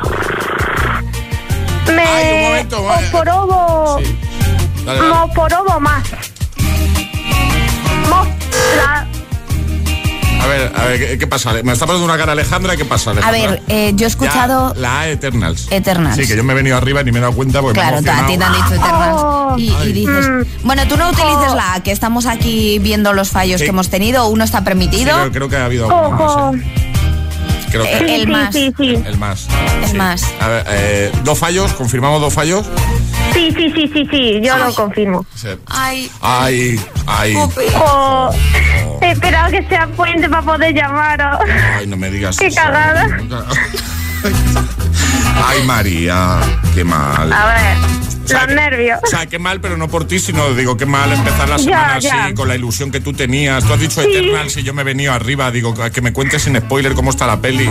me 1.95 2.01
Ay, 2.03 2.33
un 2.35 2.41
momento, 2.49 2.77
eh. 2.77 3.07
oporobo, 3.09 3.99
Sí. 3.99 4.15
Dale, 4.85 4.99
dale. 4.99 5.13
me 5.13 5.19
oporobo 5.21 5.79
más. 5.79 6.03
Mo- 8.09 8.25
la- 8.77 9.07
A 10.43 10.47
ver, 10.47 10.71
a 10.75 10.85
ver, 10.85 10.99
¿qué, 10.99 11.17
qué 11.17 11.27
pasa? 11.27 11.51
Me 11.63 11.73
está 11.73 11.85
poniendo 11.85 12.05
una 12.05 12.17
cara 12.17 12.31
Alejandra, 12.31 12.77
¿qué 12.77 12.85
pasa, 12.85 13.09
A 13.09 13.13
Alejandra? 13.13 13.41
ver, 13.51 13.63
eh, 13.67 13.91
yo 13.95 14.05
he 14.05 14.09
escuchado... 14.09 14.73
Ya, 14.75 14.79
la 14.79 14.99
A 15.01 15.07
Eternals. 15.09 15.67
Eternals. 15.71 16.15
Sí, 16.15 16.25
que 16.27 16.37
yo 16.37 16.43
me 16.43 16.53
he 16.53 16.55
venido 16.55 16.77
arriba 16.77 17.01
y 17.01 17.05
ni 17.05 17.11
me 17.11 17.17
he 17.17 17.21
dado 17.21 17.33
cuenta 17.33 17.59
porque 17.59 17.79
Claro, 17.79 18.01
me 18.01 18.07
he 18.07 18.11
a 18.11 18.25
ti 18.27 18.37
te 18.37 18.43
han 18.43 18.53
dicho 18.53 18.73
Eternals. 18.75 19.21
Oh. 19.21 19.55
Y, 19.57 19.73
y 19.83 19.93
dices, 19.93 20.29
bueno, 20.63 20.87
tú 20.87 20.95
no 20.95 21.09
utilices 21.09 21.53
la 21.53 21.73
A, 21.73 21.83
que 21.83 21.91
estamos 21.91 22.25
aquí 22.27 22.79
viendo 22.79 23.11
los 23.13 23.29
fallos 23.29 23.59
Sí. 23.59 23.65
que 23.65 23.71
hemos 23.71 23.89
tenido. 23.89 24.27
Uno 24.27 24.43
está 24.45 24.59
Sí, 24.59 24.65
permitido, 24.65 25.17
pero 25.17 25.31
creo 25.31 25.49
que 25.49 25.57
ha 25.57 25.65
habido 25.65 25.85
alguno 25.89 26.25
Ojo. 26.25 26.51
más, 26.53 26.61
¿eh? 26.61 26.86
Creo 27.69 27.83
que 27.83 27.89
Eh, 27.97 28.15
el 28.15 28.21
sí, 28.21 28.27
más. 28.27 28.53
sí, 28.55 28.73
sí. 28.77 29.03
el 29.05 29.17
más. 29.17 29.47
el 29.83 29.89
Sí. 29.89 29.97
más. 29.97 30.23
A 30.39 30.47
ver, 30.47 30.65
eh, 30.69 31.11
dos 31.23 31.37
fallos, 31.37 31.73
confirmamos 31.73 32.21
dos 32.21 32.33
fallos. 32.33 32.65
Sí, 33.33 33.51
sí, 33.55 33.71
sí, 33.75 33.89
sí, 33.93 34.07
sí, 34.09 34.39
yo 34.41 34.57
lo 34.57 34.73
confirmo. 34.73 35.25
Sí. 35.35 35.49
Ay, 35.67 36.09
Ay, 36.21 36.79
ay, 37.05 37.33
Pupi. 37.33 37.61
Oh, 37.75 38.31
he 39.01 39.11
esperado 39.11 39.51
que 39.51 39.67
sea 39.67 39.87
puente 39.87 40.29
para 40.29 40.41
poder 40.43 40.73
llamaros. 40.73 41.39
ay, 41.77 41.87
no 41.87 41.97
me 41.97 42.09
digas 42.09 42.37
Qué 42.39 42.47
eso. 42.47 42.55
cagada. 42.61 43.05
Ay, 45.45 45.63
María, 45.65 46.39
qué 46.73 46.83
mal. 46.83 47.31
A 47.31 47.45
ver, 47.45 47.77
sea, 48.27 48.45
los 48.45 48.55
nervios. 48.55 48.99
O 49.03 49.07
sea, 49.07 49.25
qué 49.25 49.39
mal, 49.39 49.59
pero 49.61 49.77
no 49.77 49.87
por 49.87 50.05
ti, 50.05 50.19
sino 50.19 50.53
digo, 50.53 50.77
qué 50.77 50.85
mal 50.85 51.11
empezar 51.11 51.49
la 51.49 51.57
Ya, 51.57 51.63
semana 51.63 51.95
así, 51.95 52.07
ya. 52.07 52.33
con 52.35 52.47
la 52.47 52.55
ilusión 52.55 52.91
que 52.91 52.99
tú 52.99 53.13
tenías. 53.13 53.63
Tú 53.63 53.73
has 53.73 53.79
dicho 53.79 54.01
Sí. 54.01 54.09
Eternal, 54.15 54.49
si 54.49 54.63
yo 54.63 54.73
me 54.73 54.81
he 54.81 54.85
venido 54.85 55.13
arriba, 55.13 55.49
digo, 55.51 55.73
que 55.91 56.01
me 56.01 56.13
cuentes 56.13 56.43
sin 56.43 56.55
spoiler 56.57 56.93
cómo 56.93 57.09
está 57.11 57.25
la 57.27 57.39
peli. 57.41 57.69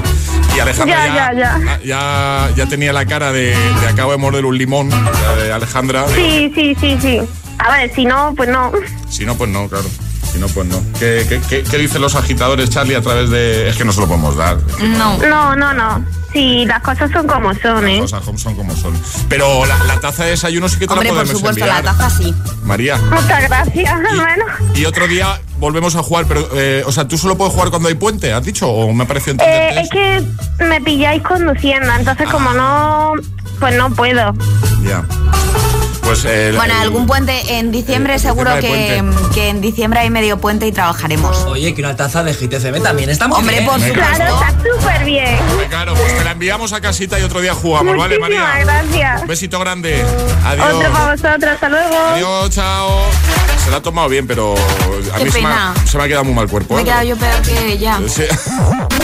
Y 0.57 0.61
Alejandra 0.61 1.07
Ya, 1.07 1.33
ya, 1.33 1.61
ya, 1.61 1.81
ya, 1.85 2.51
ya 2.57 2.67
tenía 2.67 2.93
la 2.93 3.05
cara 3.07 3.33
de, 3.33 3.57
de 3.81 3.87
acabo 3.89 4.13
de 4.13 4.19
morder 4.19 4.45
un 4.45 4.57
limón, 4.59 4.91
de 4.91 5.53
Alejandra. 5.53 6.07
Sí, 6.15 6.51
sí, 6.55 6.77
sí, 6.81 6.99
sí. 7.01 7.21
A 7.59 7.71
ver, 7.73 7.93
si 7.95 8.05
no, 8.05 8.35
pues 8.37 8.49
no. 8.49 8.73
Si 9.09 9.25
no, 9.25 9.35
pues 9.37 9.51
no, 9.51 9.69
claro. 9.69 9.87
Si 10.37 10.41
no, 10.43 10.49
pues 10.49 10.67
no. 10.69 10.83
¿Qué, 10.99 11.25
qué, 11.29 11.41
qué- 11.49 11.63
qué 11.63 11.79
dicen 11.79 12.03
los 12.03 12.15
agitadores, 12.15 12.69
Charlie, 12.69 12.95
a 12.95 13.01
través 13.01 13.31
de...? 13.31 13.71
Es 13.71 13.77
que 13.77 13.85
no 13.87 13.93
se 13.93 14.01
lo 14.03 14.07
podemos 14.07 14.37
dar. 14.37 14.59
no. 14.83 15.17
No, 15.19 15.57
no, 15.57 15.73
no. 15.73 16.05
Sí, 16.33 16.67
las 16.67 16.83
cosas 16.83 17.11
son 17.11 17.27
como 17.27 17.55
son, 17.55 17.89
¿eh? 17.89 18.01
Las 18.03 18.11
cosas 18.13 18.41
son 18.43 18.55
como 18.55 18.77
son. 18.77 18.93
Pero 19.31 19.65
la, 19.65 19.79
la 19.85 19.99
taza 19.99 20.25
de 20.25 20.31
desayuno 20.33 20.69
sí 20.69 20.79
que 20.79 20.87
te 20.87 20.93
Hombre, 20.93 21.09
la 21.09 21.15
por 21.15 21.23
podemos 21.23 21.39
supuesto, 21.41 21.65
enviar. 21.65 21.83
la 21.85 21.93
taza 21.93 22.11
sí. 22.11 22.35
María. 22.65 22.99
Muchas 22.99 23.49
gracias, 23.49 23.95
bueno. 24.15 24.45
Y 24.75 24.85
otro 24.85 25.07
día 25.09 25.41
volvemos 25.59 25.97
a 25.97 26.03
jugar, 26.03 26.27
pero, 26.29 26.47
eh, 26.53 26.83
o 26.85 26.93
sea, 26.93 27.09
¿tú 27.09 27.17
solo 27.17 27.39
puedes 27.39 27.55
jugar 27.55 27.71
cuando 27.71 27.89
hay 27.89 27.95
puente, 27.95 28.35
has 28.35 28.45
dicho? 28.45 28.69
¿O 28.69 28.93
me 28.93 29.05
ha 29.05 29.07
parecido 29.09 29.37
Eh, 29.43 29.81
es 29.81 29.89
que 29.89 30.23
me 30.63 30.79
pilláis 30.83 31.23
conduciendo, 31.23 31.91
entonces 31.99 32.29
como 32.29 32.53
no, 32.53 33.13
pues 33.59 33.75
no 33.79 33.89
puedo. 33.95 34.35
Ya. 34.83 35.03
Pues 36.07 36.25
eh, 36.25 36.53
Bueno, 36.55 36.73
el- 36.75 36.81
algún 36.83 37.07
puente 37.07 37.59
en 37.59 37.73
diciembre 37.73 38.15
el 38.15 38.21
seguro 38.21 38.53
tema 38.61 38.77
de 38.77 38.87
que, 38.87 39.35
que 39.35 39.49
en 39.49 39.61
diciembre 39.61 39.99
hay 40.01 40.11
medio 40.11 40.39
puente 40.39 40.67
y 40.67 40.73
trabajaremos. 40.73 41.37
Oye, 41.47 41.75
que 41.75 41.83
una 41.83 41.97
taza 41.97 42.23
de 42.23 42.33
GTCM 42.33 42.81
también 42.83 43.11
está 43.11 43.27
muy 43.27 43.39
Hombre, 43.39 43.57
bien. 43.57 43.67
por 43.69 43.81
Venga. 43.81 43.95
Claro, 44.15 44.35
está 44.41 44.55
súper 44.63 45.05
bien. 45.05 45.39
Hombre, 45.51 45.67
Claro, 45.67 45.95
pues 45.95 46.17
te 46.17 46.25
la 46.25 46.31
enviamos 46.31 46.73
a 46.73 46.81
casita 46.81 47.19
y 47.19 47.23
otro 47.23 47.41
día 47.41 47.55
jugamos, 47.55 47.97
¿vale, 47.97 48.19
Muchísimas 48.21 48.49
María? 48.53 48.65
gracias. 48.65 49.23
Un 49.23 49.27
besito 49.29 49.59
grande. 49.59 50.05
Adiós. 50.45 50.75
Otro 50.75 50.93
para 50.93 51.11
vosotros, 51.13 51.45
hasta 51.55 51.69
luego. 51.69 51.97
Adiós, 52.13 52.51
chao. 52.51 53.01
Se 53.65 53.71
la 53.73 53.79
ha 53.79 53.83
tomado 53.83 54.09
bien, 54.09 54.29
pero 54.29 54.55
a 55.13 55.19
Qué 55.19 55.25
mí 55.25 55.31
se 55.33 55.41
me, 55.41 55.49
ha, 55.49 55.73
pena. 55.75 55.87
se 55.87 55.99
me 55.99 56.05
ha 56.05 56.07
quedado 56.07 56.23
muy 56.25 56.35
mal 56.35 56.47
cuerpo. 56.49 56.75
Me 56.75 56.81
he 56.81 56.83
¿eh? 56.83 56.87
quedado 56.87 57.03
yo 57.03 57.17
peor 57.17 57.43
que 57.43 57.73
ella. 57.73 57.99
Sí. 58.09 58.23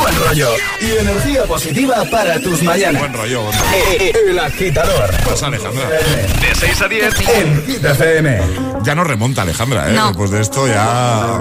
Buen 0.01 0.15
rollo 0.29 0.49
y 0.81 0.91
energía 0.99 1.45
positiva 1.45 2.05
para 2.11 2.39
tus 2.41 2.63
mañanas. 2.63 3.01
Buen 3.01 3.13
rollo. 3.13 3.43
buen 3.43 3.59
rollo. 3.59 3.73
Eh, 4.01 4.13
El 4.31 4.39
agitador. 4.39 5.11
Pasa, 5.25 5.47
Alejandra. 5.49 5.89
De 5.89 6.55
6 6.55 6.83
a 6.83 6.89
10 6.89 6.92
en 7.01 7.63
Hit 7.67 7.85
FM. 7.85 8.41
Ya 8.83 8.95
no 8.95 9.05
remonta, 9.05 9.43
Alejandra, 9.43 9.91
¿eh? 9.91 9.95
No. 9.95 10.09
Después 10.09 10.31
de 10.31 10.41
esto 10.41 10.67
ya... 10.67 11.39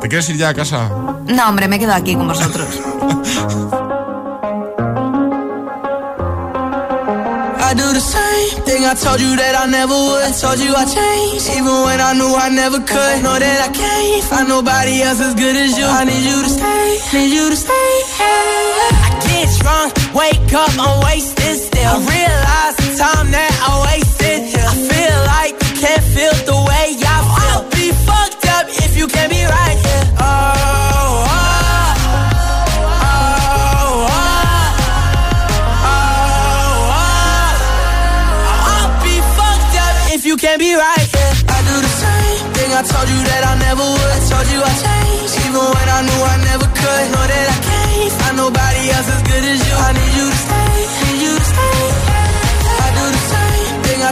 ¿Te 0.00 0.08
quieres 0.08 0.28
ir 0.28 0.36
ya 0.36 0.50
a 0.50 0.54
casa? 0.54 0.88
No, 1.26 1.48
hombre, 1.48 1.68
me 1.68 1.78
quedo 1.78 1.94
aquí 1.94 2.14
con 2.14 2.28
vosotros. 2.28 2.68
I 7.56 7.76
do 7.76 7.92
the 7.92 8.00
same 8.00 8.62
thing 8.66 8.84
I 8.84 8.94
told 8.94 9.18
you 9.20 9.34
that 9.34 9.56
I 9.58 9.66
never 9.66 9.94
would. 9.94 10.22
I 10.22 10.30
told 10.30 10.60
you 10.60 10.74
I 10.76 10.84
changed, 10.84 11.48
even 11.56 11.74
when 11.82 11.98
I 12.00 12.12
knew 12.12 12.30
I 12.36 12.48
never 12.50 12.78
could. 12.78 13.22
Know 13.24 13.38
that 13.38 13.58
I 13.66 13.70
can't 13.72 14.24
find 14.24 14.48
nobody 14.48 15.02
else 15.02 15.20
as 15.20 15.34
good 15.34 15.56
as 15.56 15.76
you. 15.78 15.86
I 15.86 16.04
need 16.04 16.22
you 16.22 16.38
to 16.44 16.50
stay, 16.50 16.98
need 17.18 17.32
you 17.34 17.50
to 17.50 17.56
stay. 17.56 17.90
I 18.20 19.10
get 19.26 19.48
drunk, 19.58 19.90
wake 20.14 20.52
up, 20.52 20.70
I'm 20.78 21.02
wasted 21.02 21.56
still. 21.56 21.88
I 21.88 21.98
realize 22.04 22.76
the 22.78 22.90
time 23.00 23.30
that 23.32 23.52
I 23.66 23.70
wasted. 23.90 24.54
I 24.54 24.63
feel 26.14 26.34
the 26.46 26.54
way 26.70 26.86
I 26.94 27.18
feel. 27.26 27.58
I'll 27.58 27.66
be 27.74 27.90
fucked 28.06 28.46
up 28.56 28.66
if 28.70 28.96
you 28.96 29.06
can't 29.10 29.30
be 29.30 29.42
right 29.42 29.78
here. 29.84 30.04
Oh, 30.22 30.24
oh, 31.26 31.42
oh, 33.02 33.10
oh, 33.10 34.06
oh, 35.90 35.98
oh. 36.94 37.10
I'll 38.70 38.94
be 39.02 39.16
fucked 39.36 39.74
up 39.84 39.94
if 40.14 40.22
you 40.24 40.36
can't 40.38 40.60
be 40.62 40.70
right 40.74 41.06
here. 41.14 41.34
I 41.50 41.58
do 41.66 41.74
the 41.82 41.92
same 42.04 42.46
thing 42.54 42.70
I 42.78 42.82
told 42.86 43.08
you 43.10 43.20
that 43.30 43.42
I 43.50 43.54
never 43.66 43.82
would. 43.82 44.10
I 44.14 44.20
told 44.30 44.46
you 44.54 44.60
I 44.62 44.72
changed, 44.86 45.34
even 45.50 45.66
when 45.66 45.88
I 45.98 46.00
knew 46.06 46.20
I 46.22 46.36
never 46.46 46.68
could. 46.78 47.04
Know 47.10 47.26
that 47.26 47.46
I 47.50 47.58
can't 47.68 48.12
find 48.22 48.36
nobody 48.38 48.82
else 48.94 49.08
as 49.10 49.22
good 49.26 49.44
as 49.50 49.58
you. 49.66 49.74
I 49.74 49.90
need 49.98 50.13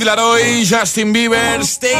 The 0.00 0.06
Kid 0.06 0.06
Laroi, 0.06 0.66
Justin 0.66 1.12
Bieber, 1.12 1.60
Stay. 1.60 1.94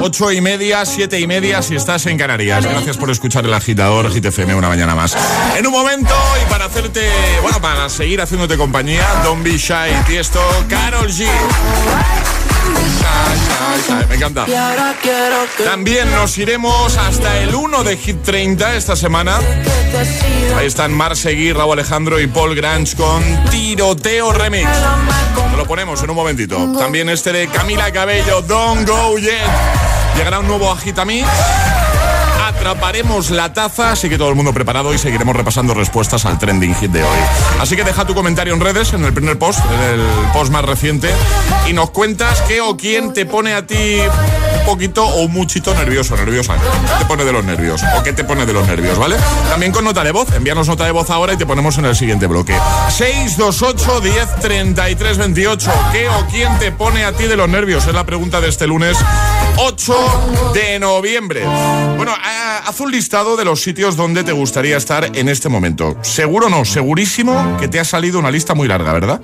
Ocho 0.00 0.32
y 0.32 0.40
media, 0.40 0.84
siete 0.84 1.20
y 1.20 1.26
media 1.26 1.62
si 1.62 1.76
estás 1.76 2.06
en 2.06 2.18
Canarias. 2.18 2.64
Gracias 2.64 2.96
por 2.96 3.08
escuchar 3.10 3.44
el 3.44 3.54
agitador 3.54 4.10
GTFM 4.10 4.54
una 4.54 4.68
mañana 4.68 4.94
más. 4.94 5.16
En 5.56 5.64
un 5.66 5.72
momento, 5.72 6.14
y 6.42 6.50
para 6.50 6.64
hacerte, 6.64 7.08
bueno, 7.42 7.60
para 7.60 7.88
seguir 7.88 8.20
haciéndote 8.20 8.56
compañía, 8.56 9.06
Don't 9.22 9.44
Be 9.44 9.58
Shy, 9.58 9.92
Tiesto, 10.06 10.40
Carol 10.68 11.08
G. 11.08 11.26
Me 14.08 14.14
encanta. 14.14 14.46
También 15.64 16.10
nos 16.12 16.36
iremos 16.38 16.96
hasta 16.96 17.38
el 17.38 17.54
1 17.54 17.84
de 17.84 17.96
Hit 17.96 18.22
30 18.22 18.76
esta 18.76 18.96
semana. 18.96 19.38
Ahí 20.56 20.66
están 20.66 20.92
Mar 20.92 21.16
Seguí, 21.16 21.52
Raúl 21.52 21.74
Alejandro 21.74 22.20
y 22.20 22.26
Paul 22.26 22.54
Grange 22.54 22.96
con 22.96 23.22
Tiroteo 23.50 24.32
Remix. 24.32 24.68
Te 25.50 25.56
lo 25.56 25.66
ponemos 25.66 26.02
en 26.02 26.10
un 26.10 26.16
momentito. 26.16 26.56
También 26.78 27.08
este 27.08 27.32
de 27.32 27.48
Camila 27.48 27.90
Cabello, 27.92 28.42
Don't 28.42 28.88
Go 28.88 29.18
Yet. 29.18 29.32
Llegará 30.16 30.40
un 30.40 30.48
nuevo 30.48 30.70
Agitamix. 30.70 31.26
Atraparemos 32.66 33.30
la 33.30 33.52
taza, 33.52 33.92
así 33.92 34.08
que 34.08 34.18
todo 34.18 34.28
el 34.28 34.34
mundo 34.34 34.52
preparado 34.52 34.92
y 34.92 34.98
seguiremos 34.98 35.36
repasando 35.36 35.72
respuestas 35.72 36.26
al 36.26 36.36
trending 36.36 36.74
hit 36.74 36.90
de 36.90 37.04
hoy. 37.04 37.18
Así 37.60 37.76
que 37.76 37.84
deja 37.84 38.04
tu 38.04 38.12
comentario 38.12 38.52
en 38.54 38.58
redes, 38.58 38.92
en 38.92 39.04
el 39.04 39.12
primer 39.12 39.38
post, 39.38 39.60
en 39.72 40.00
el 40.00 40.06
post 40.32 40.50
más 40.50 40.64
reciente, 40.64 41.08
y 41.68 41.74
nos 41.74 41.90
cuentas 41.90 42.42
qué 42.48 42.60
o 42.60 42.76
quién 42.76 43.12
te 43.12 43.24
pone 43.24 43.54
a 43.54 43.64
ti 43.64 44.00
un 44.58 44.66
poquito 44.66 45.06
o 45.06 45.22
un 45.22 45.32
muchito 45.32 45.72
nervioso, 45.76 46.16
nerviosa. 46.16 46.54
¿Qué 46.54 46.98
te 46.98 47.04
pone 47.04 47.24
de 47.24 47.32
los 47.32 47.44
nervios? 47.44 47.84
¿O 47.96 48.02
qué 48.02 48.12
te 48.12 48.24
pone 48.24 48.44
de 48.44 48.52
los 48.52 48.66
nervios, 48.66 48.98
vale? 48.98 49.14
También 49.48 49.70
con 49.70 49.84
nota 49.84 50.02
de 50.02 50.10
voz, 50.10 50.34
envíanos 50.34 50.66
nota 50.66 50.86
de 50.86 50.90
voz 50.90 51.08
ahora 51.10 51.34
y 51.34 51.36
te 51.36 51.46
ponemos 51.46 51.78
en 51.78 51.84
el 51.84 51.94
siguiente 51.94 52.26
bloque. 52.26 52.58
628 52.88 54.00
10 54.00 54.40
33 54.40 55.18
28. 55.18 55.72
¿Qué 55.92 56.08
o 56.08 56.26
quién 56.32 56.58
te 56.58 56.72
pone 56.72 57.04
a 57.04 57.12
ti 57.12 57.26
de 57.26 57.36
los 57.36 57.48
nervios? 57.48 57.86
Es 57.86 57.94
la 57.94 58.04
pregunta 58.04 58.40
de 58.40 58.48
este 58.48 58.66
lunes 58.66 58.98
8 59.58 60.52
de 60.52 60.80
noviembre. 60.80 61.44
Bueno, 61.96 62.12
haz 62.58 62.80
un 62.80 62.90
listado 62.90 63.36
de 63.36 63.44
los 63.44 63.62
sitios 63.62 63.96
donde 63.96 64.24
te 64.24 64.32
gustaría 64.32 64.76
estar 64.76 65.10
en 65.16 65.28
este 65.28 65.48
momento. 65.48 65.96
Seguro 66.02 66.48
no, 66.48 66.64
segurísimo 66.64 67.56
que 67.58 67.68
te 67.68 67.80
ha 67.80 67.84
salido 67.84 68.18
una 68.18 68.30
lista 68.30 68.54
muy 68.54 68.68
larga, 68.68 68.92
¿verdad? 68.92 69.20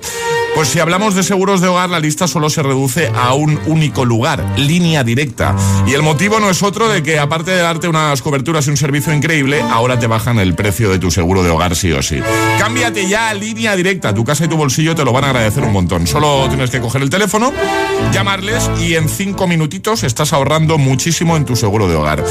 Pues 0.55 0.67
si 0.67 0.79
hablamos 0.79 1.15
de 1.15 1.23
seguros 1.23 1.61
de 1.61 1.67
hogar, 1.67 1.89
la 1.89 1.99
lista 1.99 2.27
solo 2.27 2.49
se 2.49 2.61
reduce 2.61 3.11
a 3.15 3.33
un 3.33 3.59
único 3.65 4.05
lugar, 4.05 4.45
línea 4.55 5.03
directa. 5.03 5.55
Y 5.87 5.93
el 5.93 6.03
motivo 6.03 6.39
no 6.39 6.49
es 6.49 6.61
otro 6.61 6.89
de 6.89 7.01
que, 7.01 7.17
aparte 7.17 7.49
de 7.51 7.57
darte 7.57 7.87
unas 7.87 8.21
coberturas 8.21 8.67
y 8.67 8.69
un 8.69 8.77
servicio 8.77 9.13
increíble, 9.13 9.61
ahora 9.61 9.97
te 9.97 10.05
bajan 10.05 10.37
el 10.37 10.53
precio 10.53 10.91
de 10.91 10.99
tu 10.99 11.09
seguro 11.09 11.41
de 11.41 11.49
hogar 11.49 11.75
sí 11.75 11.91
o 11.91 12.03
sí. 12.03 12.19
Cámbiate 12.59 13.07
ya 13.07 13.29
a 13.29 13.33
línea 13.33 13.75
directa. 13.75 14.13
Tu 14.13 14.23
casa 14.23 14.45
y 14.45 14.47
tu 14.47 14.55
bolsillo 14.55 14.93
te 14.93 15.03
lo 15.03 15.11
van 15.11 15.23
a 15.23 15.29
agradecer 15.29 15.63
un 15.63 15.73
montón. 15.73 16.05
Solo 16.05 16.47
tienes 16.49 16.69
que 16.69 16.79
coger 16.79 17.01
el 17.01 17.09
teléfono, 17.09 17.51
llamarles 18.11 18.69
y 18.79 18.93
en 18.93 19.09
cinco 19.09 19.47
minutitos 19.47 20.03
estás 20.03 20.33
ahorrando 20.33 20.77
muchísimo 20.77 21.35
en 21.35 21.45
tu 21.45 21.55
seguro 21.55 21.87
de 21.87 21.95
hogar. 21.95 22.23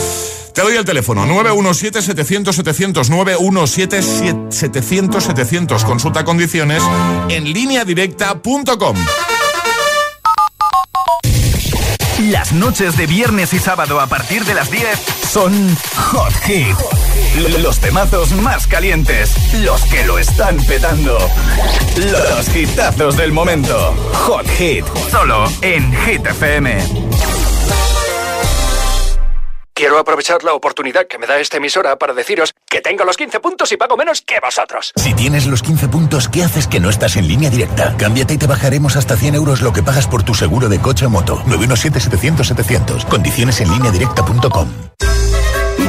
Te 0.55 0.61
doy 0.61 0.77
el 0.77 0.85
teléfono 0.85 0.92
917-700-700, 1.01 3.09
917-700-700. 3.09 5.85
Consulta 5.85 6.25
condiciones 6.25 6.83
en 7.29 7.53
lineadirecta.com. 7.53 8.97
Las 12.31 12.53
noches 12.53 12.97
de 12.97 13.09
viernes 13.09 13.53
y 13.53 13.59
sábado 13.59 14.01
a 14.01 14.07
partir 14.07 14.45
de 14.45 14.55
las 14.55 14.71
10 14.71 14.87
son 15.29 15.77
Hot 15.97 16.33
Hit. 16.45 16.77
Los 17.63 17.81
temazos 17.81 18.31
más 18.33 18.69
calientes, 18.69 19.35
los 19.65 19.83
que 19.87 20.05
lo 20.05 20.19
están 20.19 20.57
petando. 20.65 21.19
Los 21.97 22.55
hitazos 22.55 23.17
del 23.17 23.33
momento. 23.33 23.93
Hot 24.13 24.47
Hit, 24.57 24.85
solo 25.11 25.47
en 25.63 25.93
Hit 26.05 26.25
FM. 26.27 27.02
Quiero 29.83 29.99
aprovechar 29.99 30.45
la 30.45 30.55
oportunidad 30.55 31.09
que 31.09 31.19
me 31.19 31.27
da 31.27 31.41
esta 31.41 31.57
emisora 31.57 31.97
para 31.99 32.15
deciros 32.15 32.55
que 32.71 32.81
tengo 32.81 33.05
los 33.05 33.17
15 33.17 33.41
puntos 33.41 33.73
y 33.73 33.77
pago 33.77 33.97
menos 33.97 34.23
que 34.23 34.39
vosotros. 34.39 34.93
Si 34.95 35.13
tienes 35.13 35.45
los 35.49 35.61
15 35.61 35.89
puntos, 35.89 36.29
¿qué 36.29 36.45
haces 36.45 36.69
que 36.69 36.79
no 36.79 36.89
estás 36.89 37.17
en 37.17 37.27
línea 37.27 37.51
directa? 37.51 37.97
Cámbiate 37.99 38.35
y 38.35 38.39
te 38.39 38.47
bajaremos 38.47 38.95
hasta 38.95 39.17
100 39.17 39.35
euros 39.35 39.61
lo 39.61 39.73
que 39.73 39.83
pagas 39.83 40.07
por 40.07 40.23
tu 40.23 40.35
seguro 40.35 40.69
de 40.69 40.79
coche 40.79 41.07
o 41.07 41.11
moto. 41.11 41.43
917-700-700. 41.49 43.09
Condiciones 43.09 43.61
en 43.61 43.73
línea 43.73 43.91
directa.com. 43.91 44.69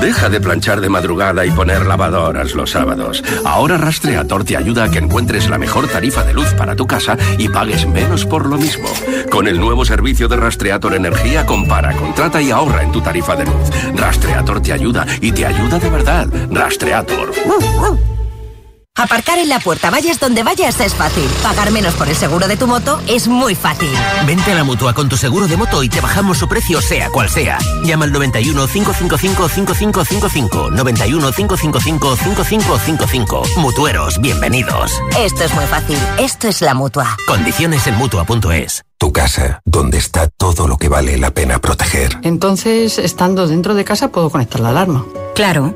Deja 0.04 0.28
de 0.28 0.42
planchar 0.42 0.82
de 0.82 0.90
madrugada 0.90 1.46
y 1.46 1.52
poner 1.52 1.86
lavadoras 1.86 2.56
los 2.56 2.72
sábados. 2.72 3.24
Ahora 3.46 3.78
Rastreator 3.78 4.44
te 4.44 4.58
ayuda 4.58 4.84
a 4.84 4.92
que 4.92 4.98
encuentres 5.00 5.48
la 5.48 5.58
mejor 5.58 5.88
tarifa 5.88 6.26
de 6.26 6.34
luz 6.34 6.54
para 6.56 6.76
tu 6.76 6.86
casa 6.86 7.18
y 7.38 7.48
pagues 7.48 7.88
menos 7.88 8.26
por 8.26 8.46
lo 8.46 8.58
mismo. 8.58 8.90
Con 9.32 9.48
el 9.48 9.62
nuevo 9.62 9.86
servicio 9.86 10.28
de 10.28 10.36
Rastreator 10.36 10.94
Energía, 10.94 11.46
compara, 11.46 11.96
contrata 11.96 12.42
y 12.42 12.52
ahorra 12.52 12.84
en 12.84 12.92
tu 12.92 13.00
tarifa 13.00 13.38
de 13.38 13.46
luz. 13.46 13.70
Rastreator 13.96 14.62
te 14.62 14.74
ayuda 14.74 15.08
y 15.22 15.32
te 15.32 15.46
ayuda 15.46 15.80
de 15.80 15.90
verdad. 15.90 16.28
Rastreator. 16.52 17.32
Aparcar 18.96 19.40
en 19.40 19.50
la 19.50 19.60
puerta, 19.60 19.90
vayas 19.90 20.20
donde 20.20 20.44
vayas, 20.44 20.80
es 20.80 20.94
fácil. 20.94 21.28
Pagar 21.42 21.72
menos 21.72 21.96
por 21.96 22.08
el 22.08 22.16
seguro 22.16 22.48
de 22.48 22.58
tu 22.58 22.68
moto 22.68 23.02
es 23.08 23.28
muy 23.28 23.56
fácil. 23.56 23.90
Vente 24.28 24.52
a 24.52 24.56
la 24.56 24.64
mutua 24.64 24.94
con 24.94 25.10
tu 25.10 25.18
seguro 25.18 25.48
de 25.48 25.58
moto 25.58 25.82
y 25.82 25.90
te 25.90 26.00
bajamos 26.00 26.38
su 26.38 26.48
precio, 26.48 26.80
sea 26.80 27.10
cual 27.10 27.28
sea. 27.28 27.58
Llama 27.84 28.06
al 28.06 28.12
91 28.12 28.68
555 28.68 29.50
5555. 29.50 30.70
91 30.70 31.32
555 31.32 32.16
5555. 32.18 33.44
Mutueros, 33.58 34.22
bienvenidos. 34.22 34.92
Esto 35.18 35.44
es 35.44 35.56
muy 35.56 35.66
fácil. 35.66 35.98
Esto 36.20 36.48
es 36.48 36.62
la 36.62 36.76
mutua. 36.76 37.18
Condiciones 37.26 37.88
en 37.88 37.96
mutua.es. 37.96 38.84
Tu 39.00 39.12
casa, 39.12 39.60
donde 39.66 39.98
está 39.98 40.28
todo 40.28 40.68
lo 40.68 40.78
que 40.78 40.88
vale 40.88 41.18
la 41.18 41.32
pena 41.32 41.58
proteger. 41.60 42.20
Entonces, 42.22 43.00
estando 43.00 43.48
dentro 43.48 43.74
de 43.74 43.86
casa, 43.86 44.10
puedo 44.10 44.30
conectar 44.30 44.62
la 44.62 44.70
alarma. 44.70 45.04
Claro. 45.34 45.76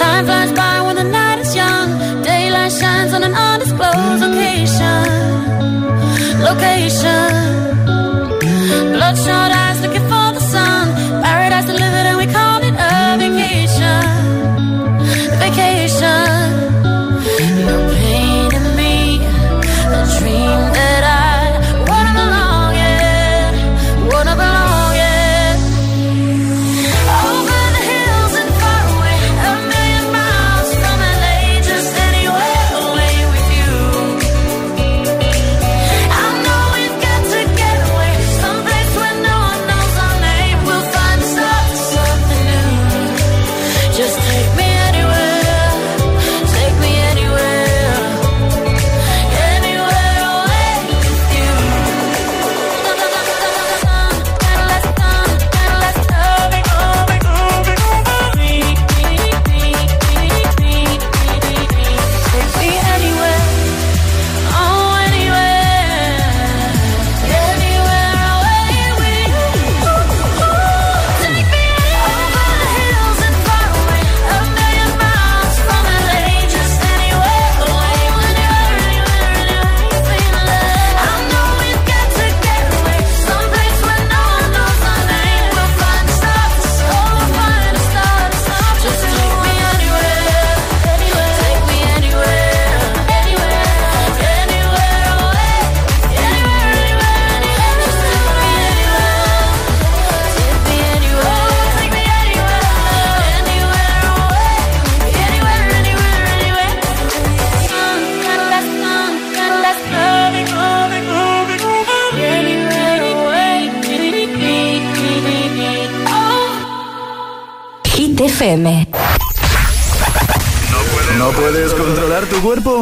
Time 0.00 0.24
flies 0.24 0.52
by 0.52 0.80
when 0.86 0.96
the 0.96 1.04
night 1.04 1.40
is 1.40 1.54
young. 1.54 1.88
Daylight 2.22 2.72
shines 2.72 3.12
on 3.12 3.22
an 3.22 3.34
undisclosed 3.34 4.22
location. 4.22 4.49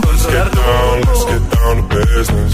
Let's 0.07 0.24
get 0.27 0.53
down 0.53 1.88
to 1.88 1.96
business. 1.96 2.53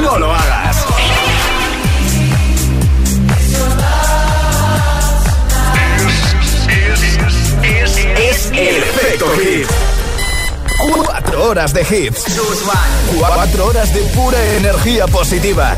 No 0.00 0.18
lo 0.18 0.32
hagas. 0.32 0.76
Es 8.16 8.50
el 8.52 8.82
efecto 8.82 9.26
hit. 9.36 9.68
Cuatro 10.78 11.44
horas 11.44 11.74
de 11.74 11.82
hits. 11.82 12.24
Cuatro 13.18 13.66
horas 13.66 13.92
de 13.92 14.00
pura 14.14 14.42
energía 14.56 15.06
positiva. 15.08 15.76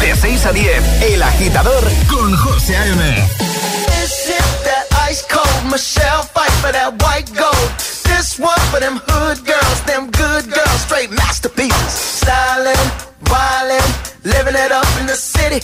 De 0.00 0.14
6 0.14 0.46
a 0.46 0.52
10, 0.52 1.02
El 1.02 1.22
Agitador 1.22 1.84
con 2.08 2.36
José 2.36 2.76
A.M. 2.76 3.02
This 3.38 4.28
is 4.28 4.50
that 4.64 4.86
ice 5.08 5.24
cold 5.28 5.70
Michelle 5.70 6.22
fight 6.22 6.52
for 6.62 6.72
that 6.72 7.02
white 7.02 7.30
gold. 7.34 7.70
This 8.04 8.38
one 8.38 8.60
for 8.70 8.80
them 8.80 9.00
hood 9.08 9.44
girls, 9.44 9.80
them 9.84 10.10
good 10.10 10.50
girls, 10.52 10.80
straight 10.82 11.10
masterpieces. 11.10 11.92
Styling, 12.20 12.84
wildin', 13.26 13.90
living 14.24 14.54
it 14.54 14.72
up 14.72 14.88
in 15.00 15.06
the 15.06 15.16
city. 15.16 15.60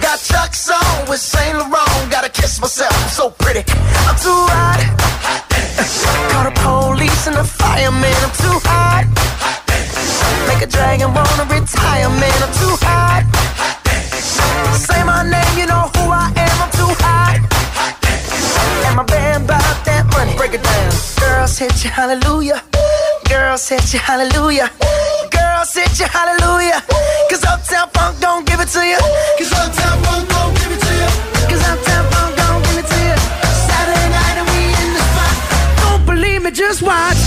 Got 0.00 0.18
Chuck's 0.20 0.70
on 0.70 1.08
with 1.08 1.20
Saint 1.20 1.56
Laurent. 1.58 2.10
Gotta 2.10 2.30
kiss 2.30 2.60
myself, 2.60 2.92
I'm 2.92 3.10
so 3.10 3.30
pretty. 3.30 3.62
I'm 4.08 4.16
too 4.16 4.42
hot. 4.50 4.80
Call 6.32 6.44
the 6.44 6.54
police 6.60 7.26
and 7.26 7.36
the 7.36 7.44
fireman. 7.44 8.16
I'm 8.24 8.34
too 8.38 8.58
hot. 8.64 9.04
Make 10.48 10.62
a 10.62 10.66
dragon 10.66 11.12
wanna 11.14 11.44
retire, 11.52 12.08
man. 12.08 12.42
I'm 12.42 12.52
too 12.54 12.74
hot. 12.86 13.19
You, 21.84 21.88
hallelujah. 21.88 22.62
Girls 23.26 23.66
hit 23.66 23.94
you, 23.94 24.00
hallelujah. 24.00 24.70
Girls 25.30 25.72
hit 25.72 25.98
you, 25.98 26.04
hallelujah. 26.04 26.84
Cause 27.30 27.42
Uptown 27.44 27.88
Funk 27.94 28.20
don't 28.20 28.46
give 28.46 28.60
it 28.60 28.68
to 28.68 28.84
you. 28.84 28.98
Cause 29.38 29.52
Uptown 29.52 29.96
Funk 30.04 30.28
don't 30.28 30.54
give 30.58 30.72
it 30.72 30.80
to 30.80 30.92
you. 31.00 31.10
Cause 31.48 31.62
Uptown 31.72 32.04
Funk 32.12 32.36
don't 32.36 32.62
give 32.66 32.78
it 32.84 32.86
to 32.86 32.98
you. 33.08 33.16
Saturday 33.64 34.08
night 34.12 34.36
and 34.40 34.48
we 34.52 34.60
in 34.82 34.92
the 34.92 35.02
spot. 35.08 35.36
Don't 35.80 36.04
believe 36.04 36.42
me, 36.42 36.50
just 36.50 36.82
watch. 36.82 37.19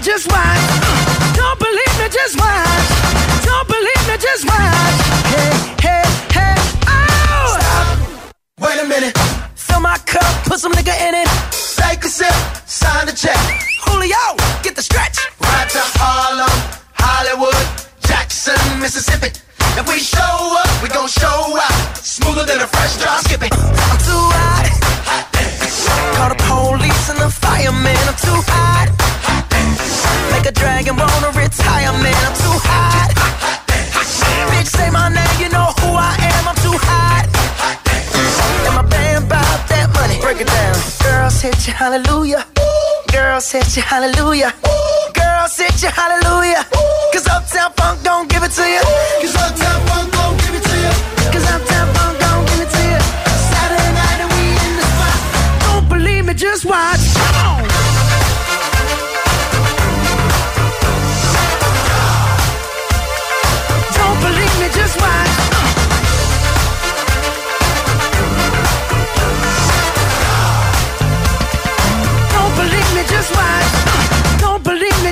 Just 0.00 0.30
watch. 0.32 0.60
Don't 1.36 1.58
believe 1.58 1.94
me, 2.00 2.08
just 2.08 2.38
watch. 2.38 2.88
Don't 3.44 3.68
believe 3.68 4.04
me, 4.08 4.16
just 4.16 4.44
watch. 4.46 4.98
Hey, 5.28 5.52
hey, 5.80 6.04
hey, 6.32 6.54
oh! 6.88 7.58
Stop. 7.58 8.34
Wait 8.60 8.80
a 8.80 8.86
minute. 8.88 9.16
Fill 9.54 9.80
my 9.80 9.98
cup, 10.06 10.44
put 10.44 10.58
some 10.58 10.72
nigga 10.72 10.94
in 11.08 11.14
it. 11.14 11.28
Take 11.76 12.04
a 12.04 12.08
sip, 12.08 12.32
sign 12.66 13.06
the 13.06 13.12
check. 13.12 13.36
Julio, 13.84 14.36
get 14.62 14.74
the 14.74 14.82
stretch. 14.82 14.99
Hit 43.52 43.76
you, 43.76 43.82
hallelujah. 43.82 44.54
Girls 45.12 45.56
hit 45.56 45.82
you, 45.82 45.88
hallelujah. 45.88 46.64
Cause 47.12 47.26
Uptown 47.26 47.72
Funk 47.72 48.02
don't 48.02 48.28
give 48.28 48.42
it 48.42 48.52
to 48.52 48.62
you. 48.62 48.80
Cause 49.20 49.34
Uptown 49.36 49.86
Funk 49.86 50.19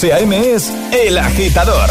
José 0.00 0.14
A.M. 0.14 0.54
es 0.54 0.72
El 0.92 1.18
Agitador. 1.18 1.90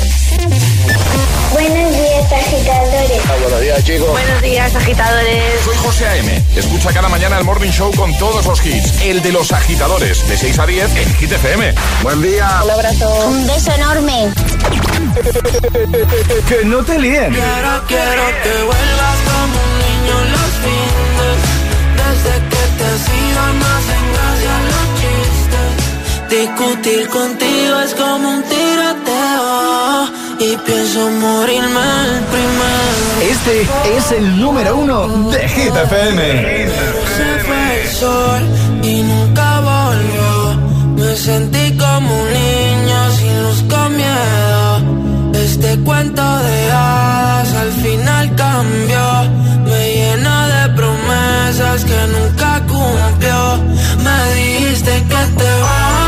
Buenos 1.51 1.95
días, 1.95 2.31
agitadores. 2.33 3.21
Ah, 3.29 3.35
buenos 3.39 3.61
días, 3.61 3.83
chicos. 3.83 4.09
Buenos 4.09 4.41
días, 4.41 4.75
agitadores. 4.75 5.61
Soy 5.63 5.77
José 5.77 6.07
A.M. 6.07 6.43
Escucha 6.55 6.91
cada 6.91 7.07
mañana 7.07 7.37
el 7.37 7.43
Morning 7.43 7.69
Show 7.69 7.93
con 7.93 8.11
todos 8.17 8.47
los 8.47 8.65
hits. 8.65 8.99
El 9.03 9.21
de 9.21 9.31
los 9.31 9.51
agitadores, 9.51 10.27
de 10.27 10.37
6 10.37 10.57
a 10.57 10.65
10 10.65 10.95
en 10.95 11.15
Hit 11.17 11.31
FM. 11.33 11.75
Buen 12.01 12.19
día. 12.23 12.61
Un 12.63 12.71
abrazo. 12.71 13.27
Un 13.27 13.45
beso 13.45 13.71
enorme. 13.73 14.33
que 16.47 16.65
no 16.65 16.83
te 16.83 16.97
líen. 16.97 17.31
Quiero, 17.31 17.83
quiero 17.87 18.23
que 18.41 18.63
vuelvas 18.63 19.17
como 19.29 19.53
un 19.53 19.77
niño 19.77 20.19
los 20.31 20.51
fines. 20.63 21.37
Desde 21.93 22.39
que 22.49 22.83
te 22.83 22.89
sigo 23.05 23.39
gracia 23.59 23.99
los 24.01 24.38
chistes. 24.38 24.38
Discutir 26.29 27.09
contigo 27.09 27.79
es 27.83 27.95
como 27.95 28.29
un 28.29 28.43
tiroteo. 28.43 30.07
Y 30.39 30.55
pienso 30.57 31.09
morirme 31.09 31.85
el 32.05 32.23
primero. 32.33 33.31
Este 33.31 33.67
es 33.97 34.11
el 34.11 34.39
número 34.39 34.77
uno 34.77 35.07
de 35.31 35.49
Hit 35.49 35.75
FM. 35.75 36.67
Se 37.17 37.43
fue 37.45 37.81
el 37.81 37.87
sol 37.89 38.41
y 38.83 39.01
nunca 39.01 39.59
volvió. 39.59 40.59
Me 40.97 41.15
sentí 41.15 41.75
como 41.75 42.21
un 42.21 42.27
niño 42.31 43.11
sin 43.17 43.43
luz 43.43 43.63
con 43.67 43.97
miedo. 43.97 45.33
Este 45.33 45.79
cuento 45.79 46.21
de 46.21 46.71
hadas 46.71 47.53
al 47.55 47.71
final 47.71 48.35
cambió. 48.35 49.05
Me 49.65 49.93
llena 49.95 50.47
de 50.47 50.75
promesas 50.75 51.85
que 51.85 51.99
nunca 52.15 52.61
cumplió. 52.67 53.57
Me 54.03 54.35
dijiste 54.35 54.93
que 55.09 55.43
te 55.43 55.61
vas. 55.61 55.98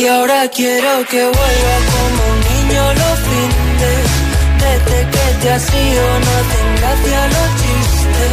Y 0.00 0.06
ahora 0.06 0.48
quiero 0.48 1.04
que 1.10 1.22
vuelva 1.22 1.76
como 1.92 2.22
un 2.32 2.40
niño 2.48 2.82
los 3.00 3.18
fines. 3.28 4.04
Desde 4.64 4.98
que 5.12 5.24
te 5.42 5.52
has 5.52 5.74
ido 5.74 6.04
no 6.24 6.30
hacen 6.40 6.68
gracia 6.80 7.20
los 7.36 7.48
chistes. 7.60 8.32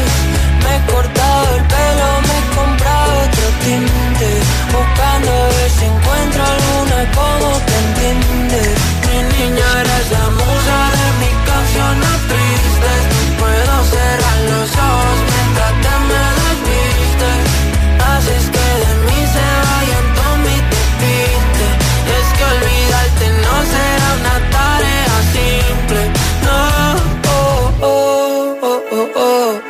Me 0.63 0.72
he 0.78 0.82
cortado 0.93 1.55
el 1.57 1.63
pelo, 1.74 2.09
me 2.28 2.36
he 2.39 2.43
comprado 2.55 3.11
otro 3.20 3.47
tinte. 3.65 4.30
Buscando 4.72 5.30
a 5.30 5.47
ver 5.57 5.72
si 5.78 5.86
encuentro 5.91 6.41
alguna 6.55 6.99
como 7.20 7.47
te 7.68 7.76
entiende. 7.84 8.61
Mi 9.07 9.20
niña 9.36 9.68
eres 9.82 10.07
la 10.15 10.26
musa 10.39 10.78
de 10.95 11.07
mis 11.20 11.38
canciones 11.51 12.18
tristes. 12.32 13.01
Puedo 13.41 13.76
cerrar 13.91 14.39
los 14.51 14.70
ojos 14.88 15.18
mientras 15.32 15.74
te 15.84 15.93
me 16.07 16.24
desvistes. 16.39 17.39
Haces 18.07 18.45
que 18.53 18.56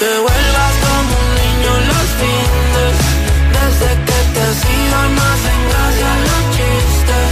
que 0.00 0.06
vuelvas 0.06 0.74
como 0.84 1.12
un 1.22 1.28
niño 1.40 1.72
los 1.90 2.08
fines. 2.20 2.94
Desde 3.56 3.90
que 4.06 4.18
te 4.32 4.40
has 4.48 4.60
ido 4.80 4.98
no 5.16 5.22
hacen 5.32 5.60
gracia 5.70 6.10
los 6.28 6.42
chistes. 6.56 7.28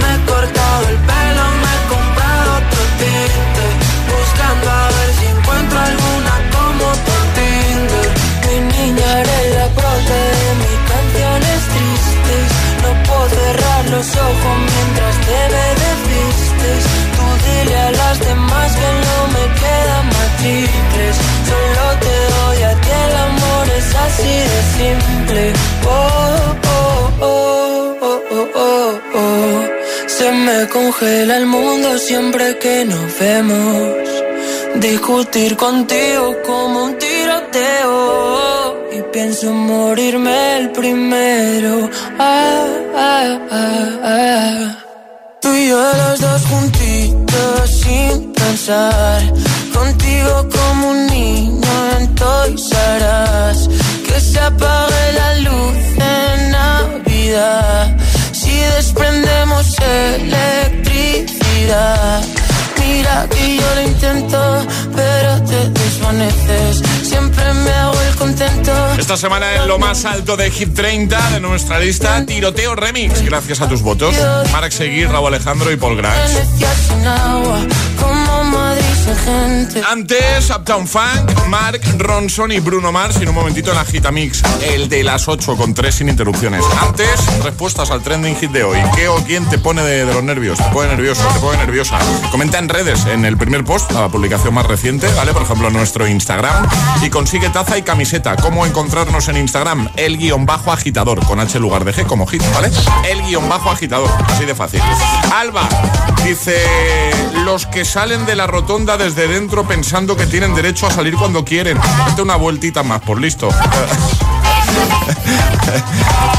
Me 0.00 0.08
he 0.12 0.18
cortado 0.30 0.82
el 0.92 0.98
pelo, 1.08 1.44
me 1.62 1.70
he 1.72 1.80
comprado 1.94 2.48
otro 2.60 2.82
tinte. 3.00 3.64
Buscando 4.12 4.66
a 4.80 4.84
ver 4.96 5.10
si 5.18 5.24
encuentro 5.36 5.78
alguna 5.90 6.34
como 6.54 6.84
tu 7.06 7.16
Tinder. 7.36 8.08
Mi 8.46 8.56
niña 8.76 9.08
eres 9.22 9.46
la 9.56 9.66
prota 9.78 10.18
de 10.36 10.48
mis 10.62 10.78
canciones 10.92 11.58
tristes. 11.72 12.46
No 12.84 12.90
puedo 13.06 13.24
cerrar 13.40 13.82
los 13.94 14.08
ojos 14.28 14.54
mientras 14.70 15.11
así 24.12 24.34
de 24.52 24.60
simple. 24.78 25.52
Oh, 25.86 26.54
oh, 26.74 27.10
oh, 27.20 27.96
oh, 28.00 28.20
oh, 28.30 28.48
oh, 28.54 29.00
oh. 29.14 29.60
Se 30.06 30.30
me 30.32 30.68
congela 30.68 31.36
el 31.36 31.46
mundo 31.46 31.98
siempre 31.98 32.58
que 32.58 32.84
nos 32.84 33.18
vemos. 33.18 34.08
Discutir 34.76 35.56
contigo 35.56 36.36
como 36.46 36.84
un 36.84 36.98
tiroteo. 36.98 37.92
Y 38.96 39.02
pienso 39.12 39.52
morirme 39.52 40.58
el 40.58 40.70
primero. 40.70 41.88
Ah, 42.18 42.66
ah, 42.94 43.38
ah, 43.50 43.88
ah. 44.04 44.78
Tú 45.40 45.48
y 45.54 45.68
yo 45.68 45.82
los 46.02 46.20
dos 46.20 46.42
juntitos 46.50 47.70
sin 47.82 48.32
pensar. 48.32 49.22
Contigo 49.72 50.48
como 50.56 50.90
un 50.90 51.06
niño 51.06 51.72
en 51.98 52.14
Toys 52.14 52.72
se 54.32 54.40
apague 54.40 55.12
la 55.12 55.34
luz 55.40 55.76
en 55.98 56.50
Navidad. 56.50 57.94
Si 58.32 58.56
desprendemos 58.76 59.76
electricidad. 59.78 62.22
Mira 62.78 63.26
que 63.30 63.56
yo 63.56 63.74
lo 63.74 63.82
intento, 63.82 64.66
pero 64.94 65.42
te 65.44 65.68
desvaneces. 65.70 66.82
Siempre 67.02 67.54
me 67.54 67.70
hago 67.70 67.98
el 68.00 68.14
contento. 68.16 68.72
Esta 68.98 69.16
semana 69.16 69.54
en 69.54 69.68
lo 69.68 69.78
más 69.78 70.04
alto 70.04 70.36
de 70.36 70.50
Hit 70.50 70.74
30 70.74 71.30
de 71.30 71.38
nuestra 71.40 71.78
lista, 71.78 72.26
Tiroteo 72.26 72.74
Remix. 72.74 73.22
Gracias 73.22 73.60
a 73.60 73.68
tus 73.68 73.82
votos. 73.82 74.16
Mark 74.50 74.72
Seguir, 74.72 75.08
Raúl 75.10 75.28
Alejandro 75.28 75.70
y 75.70 75.76
Paul 75.76 75.96
Grange. 75.96 76.42
Antes, 79.88 80.50
Uptown 80.50 80.86
Funk, 80.86 81.46
Mark 81.48 81.80
Ronson 81.98 82.52
y 82.52 82.60
Bruno 82.60 82.92
Mars. 82.92 83.16
Y 83.18 83.24
en 83.24 83.30
un 83.30 83.34
momentito 83.34 83.70
en 83.70 83.76
la 83.76 83.84
Gitamix, 83.84 84.42
el 84.62 84.88
de 84.88 85.02
las 85.02 85.26
8 85.26 85.56
con 85.56 85.74
3 85.74 85.92
sin 85.92 86.08
interrupciones. 86.08 86.64
Antes, 86.80 87.42
respuestas 87.42 87.90
al 87.90 88.00
trending 88.02 88.36
hit 88.36 88.52
de 88.52 88.62
hoy. 88.62 88.78
¿Qué 88.94 89.08
o 89.08 89.16
quién 89.24 89.48
te 89.48 89.58
pone 89.58 89.82
de, 89.82 90.06
los 90.06 90.22
nervios? 90.22 90.58
¿Te 90.58 90.70
pone 90.70 90.88
nervioso? 90.88 91.26
¿Te 91.34 91.40
pone 91.40 91.58
nerviosa? 91.58 91.98
Comenta 92.30 92.58
en 92.58 92.68
redes, 92.68 93.06
en 93.06 93.24
el 93.24 93.36
primer 93.36 93.64
post, 93.64 93.90
la 93.90 94.08
publicación 94.08 94.54
más 94.54 94.66
reciente, 94.66 95.08
¿vale? 95.14 95.32
Por 95.32 95.42
ejemplo, 95.42 95.68
nuestro 95.70 96.06
Instagram. 96.06 96.68
Y 97.02 97.10
consigue 97.10 97.48
taza 97.48 97.76
y 97.78 97.82
camiseta. 97.82 98.36
¿Cómo 98.36 98.66
encontrarnos 98.66 99.28
en 99.28 99.36
Instagram? 99.36 99.88
El 99.96 100.16
guion 100.16 100.46
bajo 100.46 100.70
agitador, 100.70 101.24
con 101.26 101.40
H 101.40 101.58
lugar 101.58 101.84
de 101.84 101.92
G 101.92 102.06
como 102.06 102.26
hit, 102.26 102.42
¿vale? 102.54 102.70
El 103.08 103.20
guion 103.22 103.48
bajo 103.48 103.70
agitador, 103.70 104.10
así 104.28 104.44
de 104.44 104.54
fácil. 104.54 104.80
Alba 105.34 105.68
dice, 106.24 106.56
los 107.44 107.66
que 107.66 107.84
salen 107.84 108.26
de 108.26 108.36
la 108.36 108.46
rotonda 108.46 108.91
desde 108.96 109.28
dentro 109.28 109.66
pensando 109.66 110.16
que 110.16 110.26
tienen 110.26 110.54
derecho 110.54 110.86
a 110.86 110.90
salir 110.90 111.14
cuando 111.14 111.44
quieren. 111.44 111.78
Date 112.06 112.22
una 112.22 112.36
vueltita 112.36 112.82
más, 112.82 113.00
por 113.02 113.20
listo. 113.20 113.48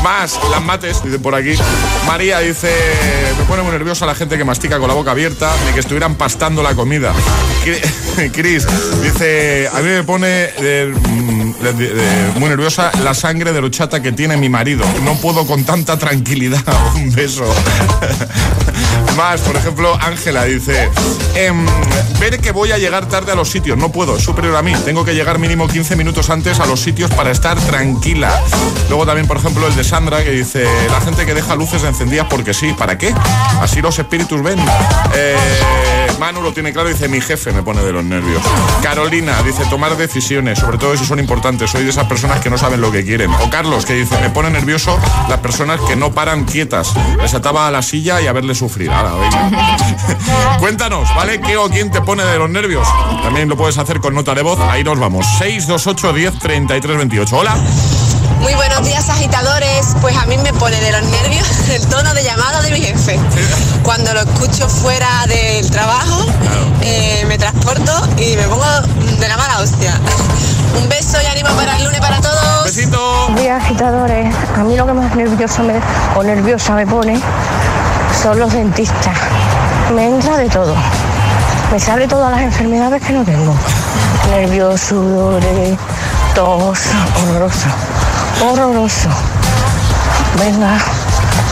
Más, 0.04 0.38
las 0.52 0.62
mates, 0.62 1.02
dice 1.04 1.18
por 1.20 1.34
aquí. 1.34 1.56
María 2.06 2.40
dice, 2.40 2.70
me 3.38 3.46
pone 3.46 3.64
muy 3.64 3.72
nerviosa 3.72 4.06
la 4.06 4.14
gente 4.16 4.38
que 4.38 4.44
mastica 4.44 4.78
con 4.78 4.88
la 4.90 4.94
boca 4.94 5.12
abierta, 5.12 5.50
ni 5.66 5.72
que 5.74 5.80
estuvieran 5.80 6.16
pastando 6.16 6.62
la 6.62 6.76
comida. 6.76 7.14
Cri- 7.64 8.32
Chris 8.34 8.68
dice, 9.02 9.70
a 9.74 9.80
mí 9.80 9.90
me 9.90 10.04
pone 10.04 10.50
eh, 10.58 10.94
mm, 10.94 12.40
muy 12.40 12.50
nerviosa 12.50 12.92
la 13.02 13.14
sangre 13.14 13.54
de 13.54 13.60
horchata 13.60 14.02
que 14.02 14.12
tiene 14.12 14.36
mi 14.36 14.50
marido. 14.50 14.84
No 15.04 15.16
puedo 15.16 15.46
con 15.48 15.64
tanta 15.64 15.98
tranquilidad. 15.98 16.62
Un 16.96 17.12
beso. 17.14 17.46
Más, 19.18 19.42
por 19.42 19.56
ejemplo, 19.56 19.96
Ángela 20.02 20.46
dice, 20.46 20.90
em, 21.36 21.66
ver 22.20 22.40
que 22.40 22.52
voy 22.52 22.72
a 22.72 22.78
llegar 22.78 23.08
tarde 23.08 23.32
a 23.32 23.36
los 23.36 23.50
sitios, 23.50 23.78
no 23.78 23.92
puedo, 23.92 24.18
es 24.18 24.24
superior 24.24 24.56
a 24.56 24.64
mí, 24.64 24.74
tengo 24.86 25.06
que 25.06 25.14
llegar 25.14 25.38
mínimo 25.38 25.68
15 25.68 25.96
minutos 25.96 26.30
antes 26.32 26.60
a 26.60 26.66
los 26.66 26.80
sitios 26.80 27.12
para 27.12 27.30
estar 27.30 27.60
tranquila. 27.60 28.42
Luego 28.90 29.06
también, 29.06 29.28
por 29.28 29.38
ejemplo, 29.38 29.68
el 29.68 29.76
de 29.76 29.84
Sandra 29.84 30.24
que 30.24 30.32
dice, 30.32 30.66
la 30.90 31.02
gente 31.02 31.26
que 31.26 31.34
deja 31.34 31.56
luces 31.56 31.84
encendidas 31.84 32.28
porque 32.30 32.54
sí, 32.54 32.74
¿para 32.74 32.98
qué? 32.98 33.14
Así 33.62 33.82
los 33.82 34.00
espíritus 34.00 34.42
ven. 34.42 34.60
Eh, 35.16 35.36
Manu 36.20 36.42
lo 36.42 36.54
tiene 36.54 36.74
claro, 36.74 36.90
dice, 36.90 37.08
mi 37.08 37.22
jefe 37.22 37.52
me 37.52 37.62
pone 37.62 37.82
de 37.84 37.92
los 37.92 38.04
nervios. 38.04 38.42
Carolina 38.82 39.42
dice, 39.44 39.64
tomar 39.70 39.96
decisiones, 39.96 40.60
sobre 40.60 40.78
todo 40.78 40.96
si 40.98 41.06
son 41.06 41.20
importantes, 41.20 41.70
soy 41.70 41.84
de 41.84 41.90
esas 41.90 42.08
personas 42.08 42.40
que 42.40 42.50
no 42.50 42.58
saben 42.58 42.82
lo 42.82 42.92
que 42.92 43.04
quieren. 43.04 43.32
O 43.42 43.50
Carlos 43.50 43.86
que 43.86 43.94
dice, 43.94 44.18
me 44.22 44.30
pone 44.30 44.50
nervioso 44.50 44.98
las 45.30 45.40
personas 45.40 45.80
que 45.82 45.96
no 45.96 46.14
paran 46.14 46.46
quietas. 46.46 46.94
Les 47.22 47.34
ataba 47.34 47.68
a 47.68 47.72
la 47.72 47.82
silla 47.82 48.22
y 48.22 48.28
a 48.28 48.34
verle 48.34 48.56
sufrir. 48.56 48.90
Cuéntanos, 50.60 51.14
¿vale? 51.16 51.42
¿Qué 51.42 51.58
o 51.58 51.70
quién 51.70 51.92
te 51.92 52.02
pone 52.02 52.24
de 52.24 52.38
los 52.38 52.50
nervios? 52.50 52.88
También 53.24 53.50
lo 53.50 53.58
puedes 53.58 53.78
hacer 53.78 54.00
con 54.00 54.14
nota 54.14 54.34
de 54.34 54.42
voz. 54.42 54.60
Ahí 54.60 54.84
nos 54.84 55.00
vamos. 55.00 55.26
628 55.40 56.14
10 56.14 56.40
33 56.40 56.98
28. 56.98 57.38
Hola. 57.38 57.56
Muy 58.40 58.54
buenos 58.56 58.86
días, 58.86 59.10
agitadores. 59.10 59.96
Pues 60.02 60.16
a 60.18 60.26
mí 60.26 60.38
me 60.38 60.54
pone 60.54 60.80
de 60.80 60.92
los 60.92 61.04
nervios 61.04 61.48
el 61.70 61.86
tono 61.88 62.14
de 62.14 62.24
llamada 62.24 62.62
de 62.62 62.72
mi 62.72 62.82
jefe. 62.82 63.20
Cuando 63.84 64.14
lo 64.14 64.22
escucho 64.22 64.68
fuera 64.70 65.26
del 65.28 65.70
trabajo, 65.70 66.26
eh, 66.82 67.26
me 67.28 67.38
transporto 67.38 67.92
y 68.18 68.36
me 68.36 68.44
pongo 68.44 68.66
de 69.20 69.28
la 69.28 69.38
mala 69.38 69.60
hostia. 69.60 70.00
Un 70.82 70.90
beso 70.90 71.18
y 71.22 71.26
ánimo 71.28 71.50
para 71.50 71.78
el 71.78 71.84
lunes 71.84 72.00
para 72.00 72.20
todos. 72.20 72.66
Besito. 72.66 73.28
Buenos 73.28 73.42
días, 73.42 73.64
agitadores. 73.64 74.36
A 74.58 74.64
mí 74.64 74.76
lo 74.76 74.88
que 74.88 74.94
más 74.94 75.16
nervioso 75.16 75.64
me, 75.64 75.80
o 76.16 76.24
nerviosa 76.24 76.74
me 76.74 76.88
pone 76.88 77.22
son 78.22 78.40
los 78.40 78.54
dentistas. 78.54 79.18
Me 79.94 80.08
entra 80.08 80.38
de 80.38 80.50
todo. 80.50 80.76
Me 81.72 81.80
sale 81.80 82.08
todas 82.08 82.32
las 82.32 82.42
enfermedades 82.42 83.02
que 83.02 83.14
no 83.14 83.24
tengo. 83.24 83.54
Nervios, 84.30 84.80
sudores, 84.80 85.78
tos, 86.36 86.80
horroroso. 87.22 87.68
Horroroso. 88.46 89.10
Venga, 90.40 90.78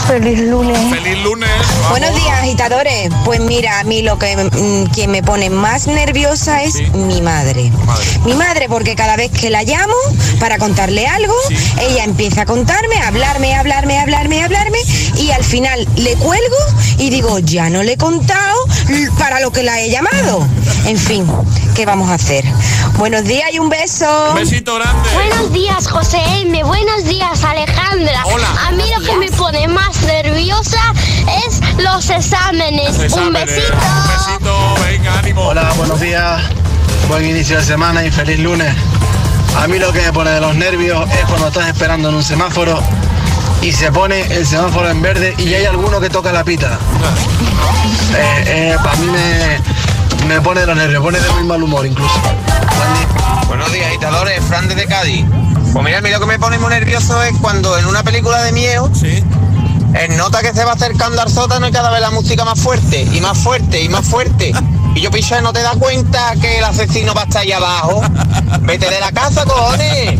feliz 0.07 0.39
lunes. 0.39 0.77
Feliz 0.89 1.23
lunes. 1.23 1.49
Buenos 1.89 2.13
días, 2.15 2.39
agitadores. 2.39 3.09
Pues 3.25 3.39
mira, 3.39 3.79
a 3.79 3.83
mí 3.83 4.01
lo 4.01 4.17
que 4.17 4.35
mm, 4.35 4.91
quien 4.91 5.11
me 5.11 5.23
pone 5.23 5.49
más 5.49 5.87
nerviosa 5.87 6.63
es 6.63 6.91
mi 6.93 7.21
madre. 7.21 7.71
Mi 8.25 8.33
madre, 8.33 8.67
porque 8.67 8.95
cada 8.95 9.15
vez 9.15 9.31
que 9.31 9.49
la 9.49 9.63
llamo 9.63 9.95
para 10.39 10.57
contarle 10.57 11.07
algo, 11.07 11.33
ella 11.79 12.03
empieza 12.03 12.41
a 12.41 12.45
contarme, 12.45 12.95
a 12.97 13.07
hablarme, 13.07 13.55
a 13.55 13.59
hablarme, 13.61 13.99
a 13.99 14.01
hablarme, 14.03 14.41
a 14.41 14.45
hablarme, 14.45 14.77
y 15.17 15.31
al 15.31 15.43
final 15.43 15.87
le 15.95 16.15
cuelgo 16.15 16.57
y 16.97 17.09
digo, 17.09 17.39
ya 17.39 17.69
no 17.69 17.83
le 17.83 17.93
he 17.93 17.97
contado 17.97 18.57
para 19.17 19.39
lo 19.39 19.51
que 19.51 19.63
la 19.63 19.79
he 19.81 19.89
llamado. 19.89 20.45
En 20.85 20.97
fin, 20.97 21.25
¿qué 21.75 21.85
vamos 21.85 22.09
a 22.09 22.15
hacer? 22.15 22.43
Buenos 22.97 23.23
días 23.23 23.49
y 23.53 23.59
un 23.59 23.69
beso. 23.69 24.33
Besito 24.35 24.75
grande. 24.75 25.09
Buenos 25.13 25.53
días, 25.53 25.87
José 25.87 26.19
M. 26.41 26.63
Buenos 26.63 27.05
días, 27.05 27.43
Alejandra. 27.43 28.23
Hola. 28.25 28.47
A 28.67 28.71
mí 28.71 28.83
lo 28.95 29.05
que 29.05 29.15
me 29.17 29.31
pone 29.31 29.67
más 29.71 30.01
nerviosa 30.03 30.79
es 31.45 31.61
los 31.77 32.09
exámenes. 32.09 32.97
Un 32.97 33.33
besito. 33.33 33.73
besito, 34.07 34.75
venga, 34.85 35.19
ánimo. 35.19 35.41
Hola, 35.47 35.71
buenos 35.77 35.99
días. 35.99 36.41
Buen 37.07 37.25
inicio 37.25 37.57
de 37.57 37.63
semana 37.63 38.05
y 38.05 38.11
feliz 38.11 38.39
lunes. 38.39 38.73
A 39.57 39.67
mí 39.67 39.79
lo 39.79 39.91
que 39.91 40.01
me 40.01 40.13
pone 40.13 40.31
de 40.31 40.41
los 40.41 40.55
nervios 40.55 41.09
es 41.11 41.25
cuando 41.25 41.47
estás 41.47 41.67
esperando 41.67 42.09
en 42.09 42.15
un 42.15 42.23
semáforo 42.23 42.81
y 43.61 43.71
se 43.71 43.91
pone 43.91 44.21
el 44.33 44.45
semáforo 44.45 44.89
en 44.89 45.01
verde 45.01 45.35
y 45.37 45.53
hay 45.53 45.65
alguno 45.65 45.99
que 45.99 46.09
toca 46.09 46.31
la 46.31 46.43
pita. 46.43 46.79
Eh, 48.13 48.43
eh, 48.47 48.77
para 48.83 48.95
mí 48.97 49.07
me, 49.07 50.27
me 50.27 50.41
pone 50.41 50.61
de 50.61 50.67
los 50.67 50.75
nervios, 50.75 51.03
pone 51.03 51.19
de 51.19 51.29
muy 51.31 51.43
mal 51.43 51.61
humor 51.61 51.85
incluso. 51.85 52.15
Buenos 53.47 53.71
días, 53.71 53.87
agitadores. 53.87 54.43
Fran 54.45 54.67
desde 54.67 54.85
Cádiz. 54.85 55.25
Pues 55.73 55.85
mira, 55.85 55.99
a 55.99 56.01
mí 56.01 56.09
lo 56.09 56.19
que 56.19 56.25
me 56.25 56.39
pone 56.39 56.57
muy 56.59 56.69
nervioso 56.69 57.21
es 57.23 57.33
cuando 57.41 57.77
en 57.77 57.85
una 57.85 58.03
película 58.03 58.41
de 58.43 58.51
miedo 58.51 58.89
él 59.93 60.17
nota 60.17 60.41
que 60.41 60.53
se 60.53 60.63
va 60.63 60.73
acercando 60.73 61.21
al 61.21 61.29
sótano 61.29 61.67
y 61.67 61.71
cada 61.71 61.89
vez 61.91 62.01
la 62.01 62.11
música 62.11 62.45
más 62.45 62.59
fuerte 62.59 63.01
y 63.01 63.21
más 63.21 63.37
fuerte 63.37 63.81
y 63.81 63.89
más 63.89 64.05
fuerte. 64.05 64.53
Y 64.95 65.01
yo 65.01 65.11
piché, 65.11 65.41
no 65.41 65.53
te 65.53 65.61
das 65.61 65.75
cuenta 65.77 66.33
que 66.41 66.59
el 66.59 66.63
asesino 66.63 67.13
va 67.13 67.21
a 67.21 67.25
estar 67.25 67.41
ahí 67.41 67.51
abajo. 67.51 68.01
Vete 68.61 68.89
de 68.89 68.99
la 68.99 69.11
casa, 69.11 69.45
cojones. 69.45 70.19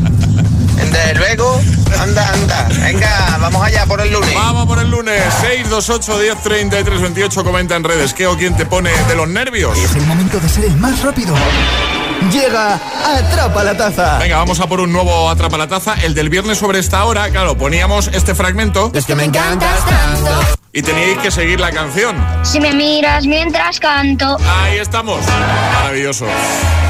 Desde 0.92 1.16
luego, 1.16 1.60
anda, 2.00 2.28
anda. 2.34 2.68
Venga, 2.82 3.38
vamos 3.40 3.64
allá 3.64 3.86
por 3.86 4.02
el 4.02 4.12
lunes. 4.12 4.34
Vamos 4.34 4.66
por 4.66 4.80
el 4.80 4.90
lunes. 4.90 5.22
628 5.42 6.20
10 6.20 6.42
33 6.42 7.02
28. 7.02 7.44
Comenta 7.44 7.76
en 7.76 7.84
redes. 7.84 8.14
¿Qué 8.14 8.28
o 8.28 8.38
quién 8.38 8.56
te 8.56 8.66
pone 8.66 8.92
de 9.08 9.16
los 9.16 9.28
nervios? 9.28 9.78
Es 9.78 9.96
el 9.96 10.06
momento 10.06 10.40
de 10.40 10.50
ser 10.50 10.66
el 10.66 10.78
más 10.78 11.02
rápido. 11.02 11.36
Llega 12.30 12.80
Atrapa 13.04 13.64
la 13.64 13.76
Taza. 13.76 14.20
Venga, 14.20 14.38
vamos 14.38 14.60
a 14.60 14.68
por 14.68 14.80
un 14.80 14.94
nuevo 14.94 15.30
Atrapa 15.30 15.58
la 15.58 15.68
Taza. 15.68 15.96
El 16.04 16.14
del 16.14 16.30
viernes 16.30 16.60
sobre 16.60 16.80
esta 16.80 17.04
hora, 17.06 17.30
claro, 17.30 17.58
poníamos 17.58 18.08
este 18.14 18.36
fragmento. 18.36 18.92
Es 18.94 19.06
que 19.06 19.16
me 19.16 19.24
encantas 19.24 19.86
tanto. 19.86 20.61
Y 20.74 20.84
teníais 20.84 21.18
que 21.18 21.32
seguir 21.32 21.60
la 21.60 21.70
canción. 21.72 22.16
Si 22.44 22.62
me 22.62 22.74
miras 22.74 23.26
mientras 23.26 23.78
canto. 23.78 24.38
Ahí 24.62 24.78
estamos. 24.78 25.20
Maravilloso. 25.74 26.26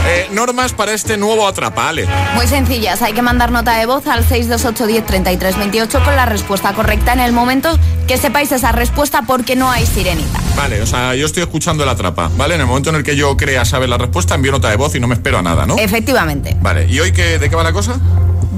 Eh, 0.08 0.28
normas 0.32 0.74
para 0.74 0.94
este 0.94 1.18
nuevo 1.18 1.48
Atrapa, 1.48 1.90
Ale. 1.90 2.08
Muy 2.36 2.46
sencillas, 2.46 3.02
hay 3.02 3.14
que 3.14 3.24
mandar 3.24 3.52
nota 3.52 3.78
de 3.78 3.88
voz 3.88 4.06
al 4.06 4.24
628 4.24 4.86
10 4.86 5.06
33 5.06 5.58
28 5.58 6.04
con 6.04 6.16
la 6.16 6.28
respuesta 6.28 6.74
correcta 6.74 7.14
en 7.14 7.22
el 7.22 7.34
momento 7.34 7.78
que 8.08 8.18
sepáis 8.18 8.52
esa 8.52 8.72
respuesta 8.72 9.24
porque 9.26 9.56
no 9.56 9.72
hay 9.72 9.88
sirenita. 9.88 10.40
Vale, 10.56 10.82
o 10.82 10.86
sea, 10.86 11.16
yo 11.16 11.26
estoy 11.26 11.42
escuchando 11.42 11.84
la 11.84 11.96
trapa, 11.96 12.30
¿vale? 12.38 12.56
En 12.56 12.62
el 12.62 12.68
momento 12.68 12.92
en 12.92 12.98
el 12.98 13.04
que 13.04 13.16
yo 13.16 13.36
crea 13.36 13.66
saber 13.66 13.90
la 13.90 13.98
respuesta, 13.98 14.36
envío 14.36 14.52
nota 14.52 14.70
de 14.70 14.76
voz 14.76 14.94
y 14.94 15.00
no 15.00 15.08
me 15.08 15.16
espero 15.16 15.40
a 15.40 15.42
nada, 15.42 15.66
¿no? 15.66 15.78
Efectivamente. 15.78 16.56
Vale, 16.62 16.86
¿y 16.88 17.00
hoy 17.00 17.14
qué, 17.14 17.40
de 17.40 17.50
qué 17.50 17.56
va 17.56 17.64
la 17.64 17.74
cosa? 17.74 18.00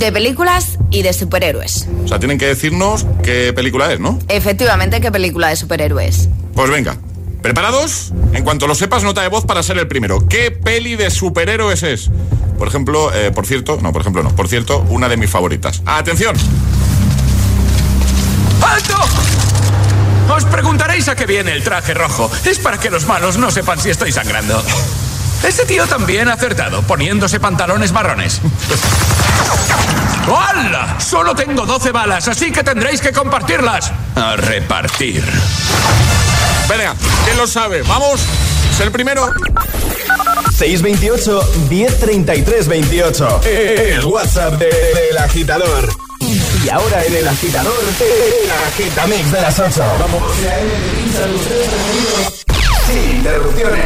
De 0.04 0.12
películas 0.12 0.80
y 0.92 1.02
de 1.02 1.14
superhéroes. 1.14 1.88
O 2.04 2.10
sea, 2.10 2.20
tienen 2.20 2.38
que 2.38 2.46
decirnos 2.46 3.06
qué 3.24 3.54
película 3.54 3.90
es, 3.94 4.02
¿no? 4.02 4.20
Efectivamente, 4.28 5.00
¿qué 5.00 5.14
película 5.14 5.48
de 5.48 5.56
superhéroes? 5.56 6.28
Pues 6.54 6.70
venga. 6.70 6.98
¿Preparados? 7.42 8.12
En 8.34 8.44
cuanto 8.44 8.68
lo 8.68 8.76
sepas, 8.76 9.04
nota 9.04 9.22
de 9.22 9.30
voz 9.30 9.46
para 9.46 9.64
ser 9.64 9.78
el 9.78 9.88
primero. 9.88 10.28
¿Qué 10.28 10.52
peli 10.52 10.98
de 10.98 11.10
superhéroes 11.10 11.84
es? 11.84 12.12
Por 12.58 12.68
ejemplo, 12.68 13.14
eh, 13.14 13.32
por 13.32 13.48
cierto, 13.48 13.80
no, 13.82 13.94
por 13.94 14.02
ejemplo 14.02 14.24
no, 14.24 14.36
por 14.36 14.50
cierto, 14.50 14.86
una 14.90 15.08
de 15.08 15.16
mis 15.16 15.30
favoritas. 15.30 15.82
¡Atención! 15.86 16.36
¡Alto! 18.62 18.98
Os 20.36 20.44
preguntaréis 20.44 21.08
a 21.08 21.16
qué 21.16 21.26
viene 21.26 21.54
el 21.54 21.64
traje 21.64 21.94
rojo. 21.94 22.30
Es 22.44 22.60
para 22.60 22.78
que 22.78 22.90
los 22.90 23.06
malos 23.06 23.38
no 23.38 23.52
sepan 23.52 23.80
si 23.80 23.90
estoy 23.90 24.12
sangrando. 24.12 24.62
Este 25.44 25.66
tío 25.66 25.86
también 25.88 26.30
ha 26.30 26.34
acertado, 26.34 26.82
poniéndose 26.84 27.40
pantalones 27.40 27.92
marrones. 27.92 28.40
¡Hala! 30.28 30.98
Solo 31.00 31.36
tengo 31.36 31.66
12 31.66 31.92
balas, 31.92 32.28
así 32.28 32.52
que 32.52 32.64
tendréis 32.64 33.02
que 33.02 33.12
compartirlas. 33.12 33.92
A 34.16 34.36
repartir. 34.38 35.24
Venga, 36.70 36.96
¿quién 37.26 37.38
lo 37.38 37.46
sabe? 37.46 37.82
¡Vamos! 37.84 38.22
¿Es 38.74 38.80
el 38.80 38.92
primero? 38.92 39.30
628 40.58 41.42
1033 41.70 42.68
28. 42.68 43.42
El 43.44 44.06
WhatsApp 44.06 44.54
de- 44.54 44.66
del 44.68 45.18
agitador. 45.18 45.90
Y 46.20 46.70
ahora 46.70 47.04
en 47.04 47.16
el 47.16 47.28
agitador, 47.28 47.74
el 48.00 48.52
agitamix 48.68 49.32
de 49.32 49.42
las 49.42 49.60
8. 49.60 49.84
Vamos. 50.00 50.24
Sin 52.88 53.18
interrupciones. 53.18 53.86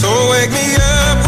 So 0.00 0.08
wake 0.30 0.52
me 0.52 0.76
up 0.76 1.27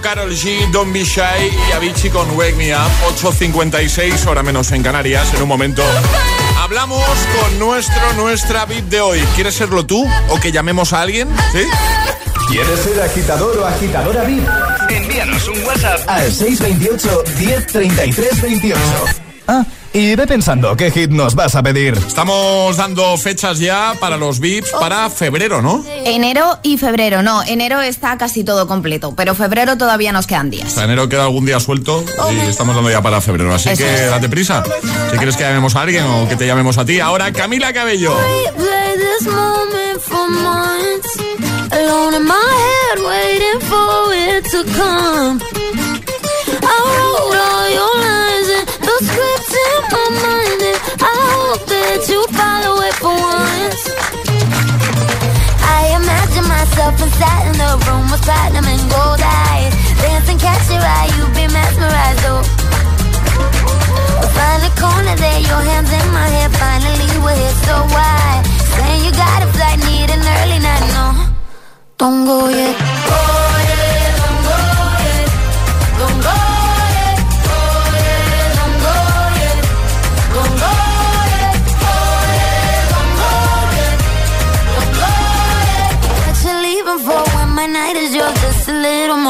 Carol 0.00 0.30
G, 0.30 0.70
Don't 0.70 0.92
Be 0.92 1.04
Shy 1.04 1.20
y 1.68 1.72
Avicii 1.72 2.10
con 2.10 2.30
Wake 2.36 2.56
Me 2.56 2.74
Up, 2.74 2.90
8.56, 3.16 4.26
hora 4.26 4.42
menos 4.42 4.72
en 4.72 4.82
Canarias. 4.82 5.32
En 5.34 5.42
un 5.42 5.48
momento 5.48 5.82
hablamos 6.60 7.04
con 7.40 7.58
nuestro, 7.58 8.12
nuestra 8.14 8.66
VIP 8.66 8.86
de 8.86 9.00
hoy. 9.00 9.20
¿Quieres 9.34 9.54
serlo 9.54 9.86
tú 9.86 10.06
o 10.28 10.40
que 10.40 10.52
llamemos 10.52 10.92
a 10.92 11.02
alguien? 11.02 11.28
¿Sí? 11.52 11.62
¿Quieres 12.48 12.80
ser 12.80 13.00
agitador 13.00 13.58
o 13.58 13.66
agitadora 13.66 14.24
VIP? 14.24 14.48
Envíanos 14.88 15.48
un 15.48 15.62
WhatsApp 15.64 16.00
al 16.08 16.32
628 16.32 17.24
1033 17.38 18.42
28. 18.42 19.25
Y 19.98 20.14
ve 20.14 20.26
pensando 20.26 20.76
qué 20.76 20.90
hit 20.90 21.10
nos 21.10 21.34
vas 21.34 21.54
a 21.54 21.62
pedir. 21.62 21.94
Estamos 21.96 22.76
dando 22.76 23.16
fechas 23.16 23.58
ya 23.58 23.94
para 23.98 24.18
los 24.18 24.40
VIPs 24.40 24.72
para 24.72 25.08
febrero, 25.08 25.62
¿no? 25.62 25.82
Enero 26.04 26.58
y 26.62 26.76
febrero, 26.76 27.22
no. 27.22 27.42
Enero 27.42 27.80
está 27.80 28.18
casi 28.18 28.44
todo 28.44 28.68
completo, 28.68 29.14
pero 29.16 29.34
febrero 29.34 29.78
todavía 29.78 30.12
nos 30.12 30.26
quedan 30.26 30.50
días. 30.50 30.70
O 30.70 30.74
sea, 30.74 30.84
enero 30.84 31.08
queda 31.08 31.24
algún 31.24 31.46
día 31.46 31.60
suelto 31.60 32.04
y 32.30 32.36
estamos 32.40 32.74
dando 32.74 32.90
ya 32.90 33.00
para 33.00 33.22
febrero. 33.22 33.54
Así 33.54 33.70
Eso 33.70 33.84
que 33.84 33.94
es. 33.94 34.10
date 34.10 34.28
prisa. 34.28 34.62
Si 35.10 35.16
quieres 35.16 35.34
que 35.34 35.44
llamemos 35.44 35.74
a 35.76 35.80
alguien 35.80 36.04
o 36.04 36.28
que 36.28 36.36
te 36.36 36.46
llamemos 36.46 36.76
a 36.76 36.84
ti. 36.84 37.00
Ahora, 37.00 37.32
Camila 37.32 37.72
Cabello. 37.72 38.14
I 50.98 51.14
hope 51.30 51.62
that 51.66 52.00
you 52.08 52.20
follow 52.34 52.74
it 52.86 52.96
for 53.02 53.14
once. 53.14 53.82
I 55.78 55.96
imagine 55.98 56.46
myself 56.48 56.94
inside 57.02 57.46
room 57.86 58.06
with 58.10 58.22
platinum 58.22 58.66
and 58.66 58.84
gold 58.90 59.22
eyes, 59.22 59.72
dancing, 60.00 60.38
catch 60.38 60.70
your 60.70 60.82
eye, 60.82 61.10
you 61.16 61.24
be 61.34 61.44
mesmerized. 61.52 62.24
Oh. 62.30 62.42
Find 64.36 64.62
a 64.62 64.72
corner 64.78 65.16
your 65.46 65.62
hands 65.70 65.90
in 65.90 66.06
my 66.12 66.26
hair. 66.28 66.50
Finally, 66.50 67.10
we're 67.24 67.36
here, 67.36 67.56
so 67.66 67.74
why? 67.94 68.42
Saying 68.76 69.04
you 69.04 69.12
got 69.12 69.42
need 69.86 70.08
an 70.10 70.22
early 70.38 70.58
night. 70.60 70.86
No, 70.96 71.06
don't 71.98 72.24
go 72.24 72.48
yet. 72.48 72.76
Oh, 72.78 73.56
yeah, 73.68 74.16
don't 74.20 74.40
go 74.46 74.56
yet. 75.06 75.28
Don't 75.98 76.20
go 76.22 76.45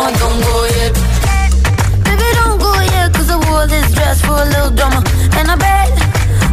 Don't 0.07 0.41
go 0.41 0.65
yet. 0.79 0.95
Baby, 2.05 2.29
don't 2.39 2.59
go 2.61 2.73
yet, 2.95 3.13
cause 3.13 3.29
I 3.29 3.37
wore 3.51 3.67
this 3.67 3.93
dress 3.93 4.21
for 4.21 4.39
a 4.39 4.45
little 4.55 4.71
drama. 4.71 5.03
And 5.39 5.51
I 5.51 5.57
bet, 5.57 5.91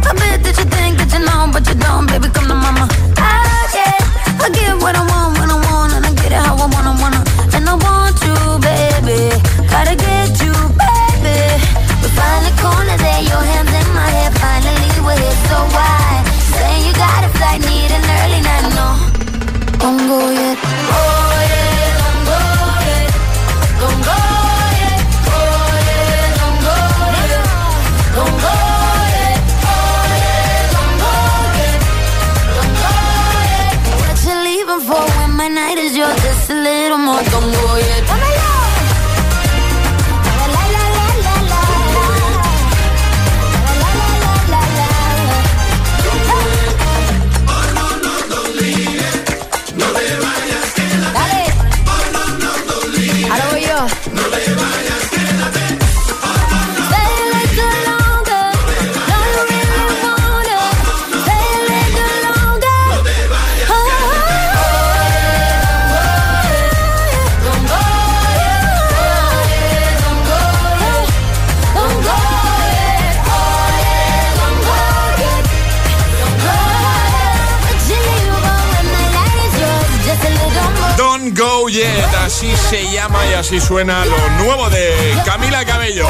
I 0.08 0.12
bet 0.12 0.42
that 0.42 0.54
you 0.58 0.66
think 0.76 0.98
that 0.98 1.10
you 1.14 1.22
know, 1.24 1.48
but 1.52 1.62
you 1.68 1.74
don't, 1.74 2.06
baby, 2.10 2.28
come 2.34 2.48
to 2.48 2.54
mama. 2.54 2.88
Ah, 3.16 3.22
I 3.22 3.66
get, 3.72 4.42
I 4.42 4.48
get 4.50 4.74
what 4.82 4.96
I 4.96 5.02
want, 5.06 5.23
así 83.56 83.66
suena 83.66 84.04
lo 84.04 84.44
nuevo 84.44 84.68
de 84.68 84.92
Camila 85.24 85.64
Cabello. 85.64 86.06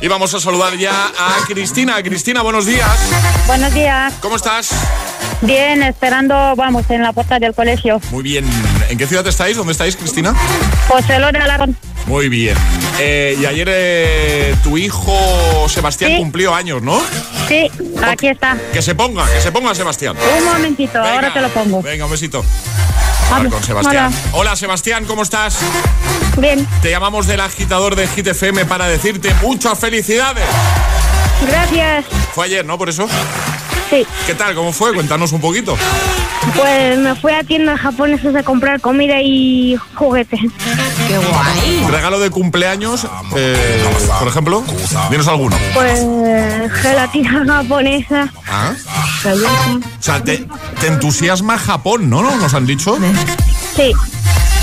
Y 0.00 0.08
vamos 0.08 0.34
a 0.34 0.40
saludar 0.40 0.76
ya 0.76 1.06
a 1.06 1.44
Cristina. 1.46 2.00
Cristina, 2.02 2.42
buenos 2.42 2.66
días. 2.66 2.88
Buenos 3.46 3.72
días. 3.74 4.14
¿Cómo 4.20 4.36
estás? 4.36 4.70
Bien, 5.40 5.82
esperando, 5.82 6.34
vamos, 6.56 6.88
en 6.90 7.02
la 7.02 7.12
puerta 7.12 7.38
del 7.38 7.54
colegio. 7.54 8.00
Muy 8.10 8.22
bien. 8.22 8.44
¿En 8.88 8.96
qué 8.96 9.06
ciudad 9.06 9.26
estáis? 9.26 9.56
¿Dónde 9.56 9.72
estáis, 9.72 9.96
Cristina? 9.96 10.34
José 10.88 11.18
Lora 11.18 11.44
Alarón. 11.44 11.76
Muy 12.06 12.28
bien. 12.28 12.56
Eh, 12.98 13.36
y 13.40 13.46
ayer 13.46 13.68
eh, 13.70 14.54
tu 14.62 14.76
hijo 14.76 15.66
Sebastián 15.68 16.12
Sí. 16.12 16.16
cumplió 16.18 16.54
años, 16.54 16.82
¿no? 16.82 17.00
Sí, 17.48 17.70
aquí 18.04 18.28
está. 18.28 18.58
Que 18.72 18.82
se 18.82 18.94
ponga, 18.94 19.26
que 19.32 19.40
se 19.40 19.50
ponga 19.52 19.74
Sebastián. 19.74 20.14
Un 20.38 20.44
momentito, 20.44 20.98
ahora 21.02 21.32
te 21.32 21.40
lo 21.40 21.48
pongo. 21.48 21.82
Venga, 21.82 22.04
un 22.04 22.10
besito. 22.10 22.44
A 23.30 23.36
hablar 23.36 23.52
con 23.52 23.62
Sebastián. 23.62 24.12
Hola. 24.32 24.54
Sebastián, 24.54 25.06
¿cómo 25.06 25.22
estás? 25.22 25.58
Bien. 26.36 26.66
Te 26.82 26.90
llamamos 26.90 27.26
del 27.26 27.40
agitador 27.40 27.96
de 27.96 28.06
Hit 28.06 28.26
FM 28.28 28.66
para 28.66 28.86
decirte 28.86 29.32
muchas 29.42 29.78
felicidades. 29.78 30.44
Gracias. 31.46 32.04
Fue 32.34 32.46
ayer, 32.46 32.64
¿no? 32.64 32.76
Por 32.78 32.90
eso. 32.90 33.08
Sí. 33.94 34.06
¿Qué 34.26 34.34
tal? 34.34 34.56
¿Cómo 34.56 34.72
fue? 34.72 34.92
Cuéntanos 34.92 35.30
un 35.32 35.40
poquito. 35.40 35.76
Pues 36.56 36.98
me 36.98 37.14
fui 37.14 37.32
a 37.32 37.44
tiendas 37.44 37.80
japonesas 37.80 38.34
a 38.34 38.42
comprar 38.42 38.80
comida 38.80 39.20
y 39.22 39.76
juguetes. 39.94 40.40
Qué 40.40 41.18
guay. 41.18 41.86
Regalo 41.90 42.18
de 42.18 42.30
cumpleaños, 42.30 43.06
eh, 43.36 43.84
por 44.18 44.26
ejemplo. 44.26 44.64
Dinos 45.10 45.28
alguno. 45.28 45.56
Pues 45.74 46.00
gelatina 46.82 47.44
japonesa. 47.46 48.32
Ah. 48.48 48.72
O 49.24 50.02
sea, 50.02 50.24
te, 50.24 50.44
te 50.80 50.86
entusiasma 50.88 51.56
Japón, 51.56 52.10
¿no? 52.10 52.22
¿no? 52.22 52.36
Nos 52.36 52.52
han 52.54 52.66
dicho. 52.66 52.98
Sí. 53.76 53.92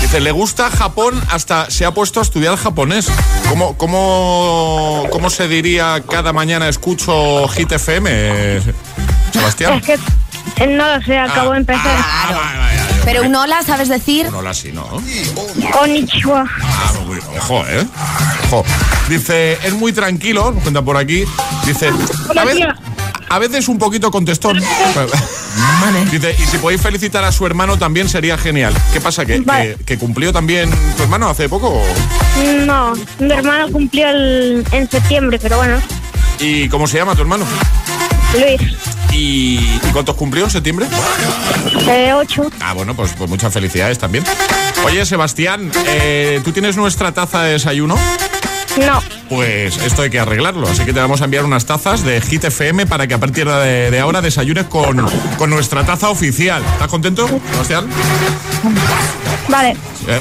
Dice, 0.02 0.20
le 0.20 0.32
gusta 0.32 0.68
Japón 0.68 1.18
hasta 1.30 1.70
se 1.70 1.86
ha 1.86 1.94
puesto 1.94 2.18
a 2.18 2.24
estudiar 2.24 2.56
japonés. 2.56 3.06
¿Cómo, 3.48 3.78
cómo, 3.78 5.06
cómo 5.10 5.30
se 5.30 5.46
diría 5.46 6.02
cada 6.10 6.32
mañana 6.32 6.68
escucho 6.68 7.46
Hit 7.48 7.70
FM, 7.70 8.10
eh, 8.12 8.62
Sebastián? 9.32 9.74
Es 9.74 9.84
que 10.54 10.66
no 10.66 10.96
lo 10.96 11.02
sé, 11.04 11.18
acabo 11.18 11.52
de 11.52 11.58
empezar. 11.58 11.96
Pero 13.04 13.22
un 13.22 13.34
hola, 13.34 13.62
¿sabes 13.66 13.88
decir? 13.88 14.30
No, 14.30 14.42
la 14.42 14.54
sí, 14.54 14.70
¿no? 14.72 14.86
Konnichiwa. 15.72 16.44
Ah, 16.62 16.92
muy- 17.06 17.18
ojo, 17.38 17.64
¿eh? 17.68 17.84
Ojo. 18.46 18.64
Dice, 19.08 19.58
es 19.64 19.72
muy 19.72 19.92
tranquilo, 19.92 20.52
nos 20.52 20.62
cuenta 20.62 20.82
por 20.82 20.96
aquí. 20.96 21.24
Dice, 21.66 21.90
a 22.38 22.44
veces, 22.44 22.66
a 23.28 23.38
veces 23.40 23.68
un 23.68 23.78
poquito 23.78 24.10
contestón. 24.12 24.60
Dice, 26.12 26.36
y 26.38 26.46
si 26.46 26.58
podéis 26.58 26.80
felicitar 26.80 27.24
a 27.24 27.32
su 27.32 27.44
hermano 27.46 27.76
también 27.76 28.08
sería 28.08 28.38
genial. 28.38 28.72
¿Qué 28.92 29.00
pasa? 29.00 29.24
¿Que, 29.24 29.40
Vale. 29.40 29.76
que, 29.78 29.84
que 29.84 29.98
cumplió 29.98 30.32
también 30.32 30.70
tu 30.96 31.02
hermano 31.02 31.28
hace 31.28 31.48
poco? 31.48 31.68
o? 31.68 31.84
No, 32.64 32.92
mi 33.18 33.32
hermano 33.32 33.68
cumplió 33.72 34.08
el- 34.10 34.64
en 34.72 34.88
septiembre, 34.88 35.38
pero 35.40 35.56
bueno, 35.56 35.78
¿Y 36.38 36.68
cómo 36.68 36.86
se 36.86 36.98
llama 36.98 37.14
tu 37.14 37.20
hermano? 37.22 37.44
Luis, 38.34 38.60
¿Y, 39.12 39.58
y 39.58 39.90
cuántos 39.92 40.16
cumplió 40.16 40.44
en 40.44 40.50
septiembre? 40.50 40.86
eh, 41.88 42.12
ocho. 42.14 42.50
Ah, 42.60 42.72
bueno, 42.72 42.94
pues, 42.94 43.12
pues 43.16 43.28
muchas 43.28 43.52
felicidades 43.52 43.98
también. 43.98 44.24
Oye, 44.84 45.04
Sebastián, 45.06 45.70
eh, 45.86 46.40
¿tú 46.44 46.52
tienes 46.52 46.76
nuestra 46.76 47.12
taza 47.12 47.42
de 47.42 47.52
desayuno? 47.52 47.96
No, 48.86 49.02
pues 49.28 49.76
esto 49.76 50.00
hay 50.02 50.08
que 50.10 50.18
arreglarlo. 50.18 50.66
Así 50.66 50.84
que 50.84 50.94
te 50.94 51.00
vamos 51.00 51.20
a 51.20 51.26
enviar 51.26 51.44
unas 51.44 51.66
tazas 51.66 52.02
de 52.04 52.20
Hit 52.22 52.44
FM 52.44 52.86
para 52.86 53.06
que 53.06 53.12
a 53.14 53.18
partir 53.18 53.46
de, 53.46 54.00
ahora 54.00 54.22
desayunes 54.22 54.64
con, 54.64 55.06
con, 55.36 55.50
nuestra 55.50 55.84
taza 55.84 56.08
oficial. 56.08 56.62
¿Estás 56.72 56.88
contento, 56.88 57.28
Sebastián? 57.52 57.86
Vale. 59.48 59.76
Eh, 60.08 60.20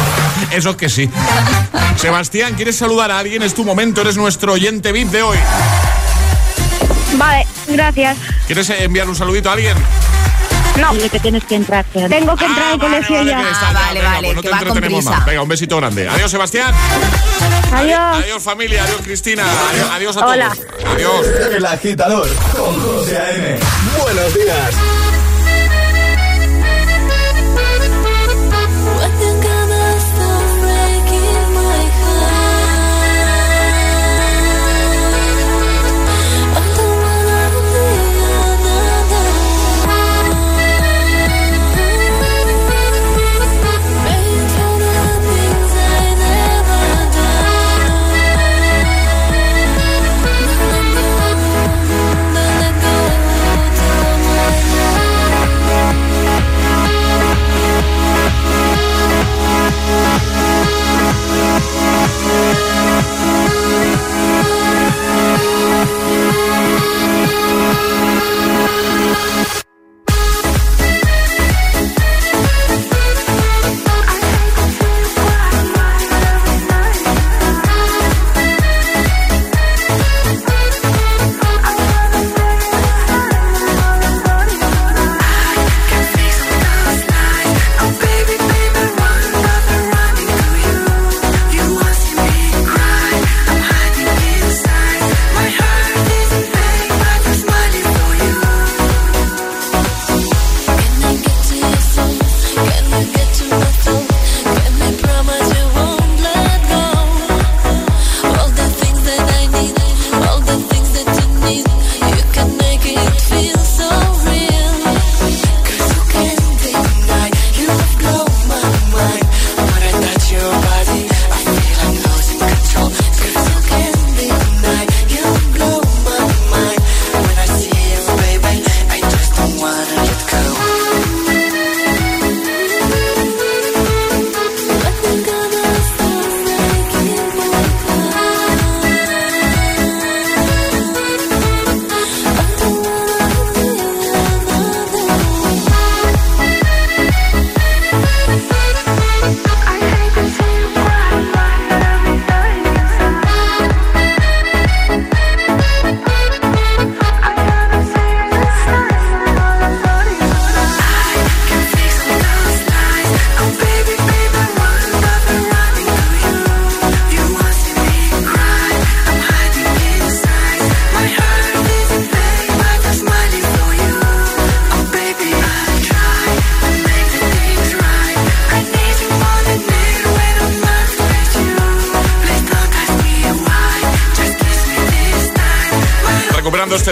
Eso 0.52 0.76
que 0.76 0.88
sí. 0.88 1.10
Sebastián, 1.96 2.54
¿quieres 2.54 2.76
saludar 2.76 3.10
a 3.10 3.18
alguien? 3.18 3.42
Es 3.42 3.54
tu 3.54 3.64
momento, 3.64 4.00
eres 4.00 4.16
nuestro 4.16 4.54
oyente 4.54 4.90
VIP 4.92 5.10
de 5.10 5.22
hoy. 5.22 5.38
Vale, 7.16 7.41
gracias. 7.66 8.16
¿Quieres 8.46 8.68
enviar 8.70 9.08
un 9.08 9.16
saludito 9.16 9.50
a 9.50 9.54
alguien? 9.54 9.76
No. 10.80 10.90
Dile 10.94 11.10
que 11.10 11.20
tienes 11.20 11.44
que 11.44 11.54
entrar. 11.56 11.84
Tengo 11.92 12.34
que 12.34 12.46
entrar 12.46 12.72
al 12.72 12.78
colegio 12.78 13.22
ya. 13.22 13.40
Ah, 13.40 13.72
vale, 13.74 14.00
vale, 14.02 14.20
pues 14.28 14.36
no 14.36 14.42
que 14.42 14.48
te 14.48 14.52
va 14.54 14.58
con 14.58 14.68
entretenemos 14.68 15.04
prisa. 15.04 15.18
más. 15.18 15.26
Venga, 15.26 15.42
un 15.42 15.48
besito 15.48 15.76
grande. 15.76 16.08
Adiós, 16.08 16.30
Sebastián. 16.30 16.74
Adiós. 17.74 18.24
Adiós, 18.24 18.42
familia. 18.42 18.82
Adiós, 18.84 19.00
Cristina. 19.02 19.44
Adiós, 19.70 19.90
adiós 19.92 20.16
a 20.16 20.26
Hola. 20.26 20.48
todos. 20.54 20.86
Adiós. 20.94 21.26
El 21.56 21.66
agitador 21.66 22.28
con 22.56 22.80
José 22.80 23.18
A.M. 23.18 23.58
Buenos 24.02 24.34
días. 24.34 24.74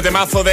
Este 0.01 0.09
temazo 0.09 0.43
de. 0.43 0.50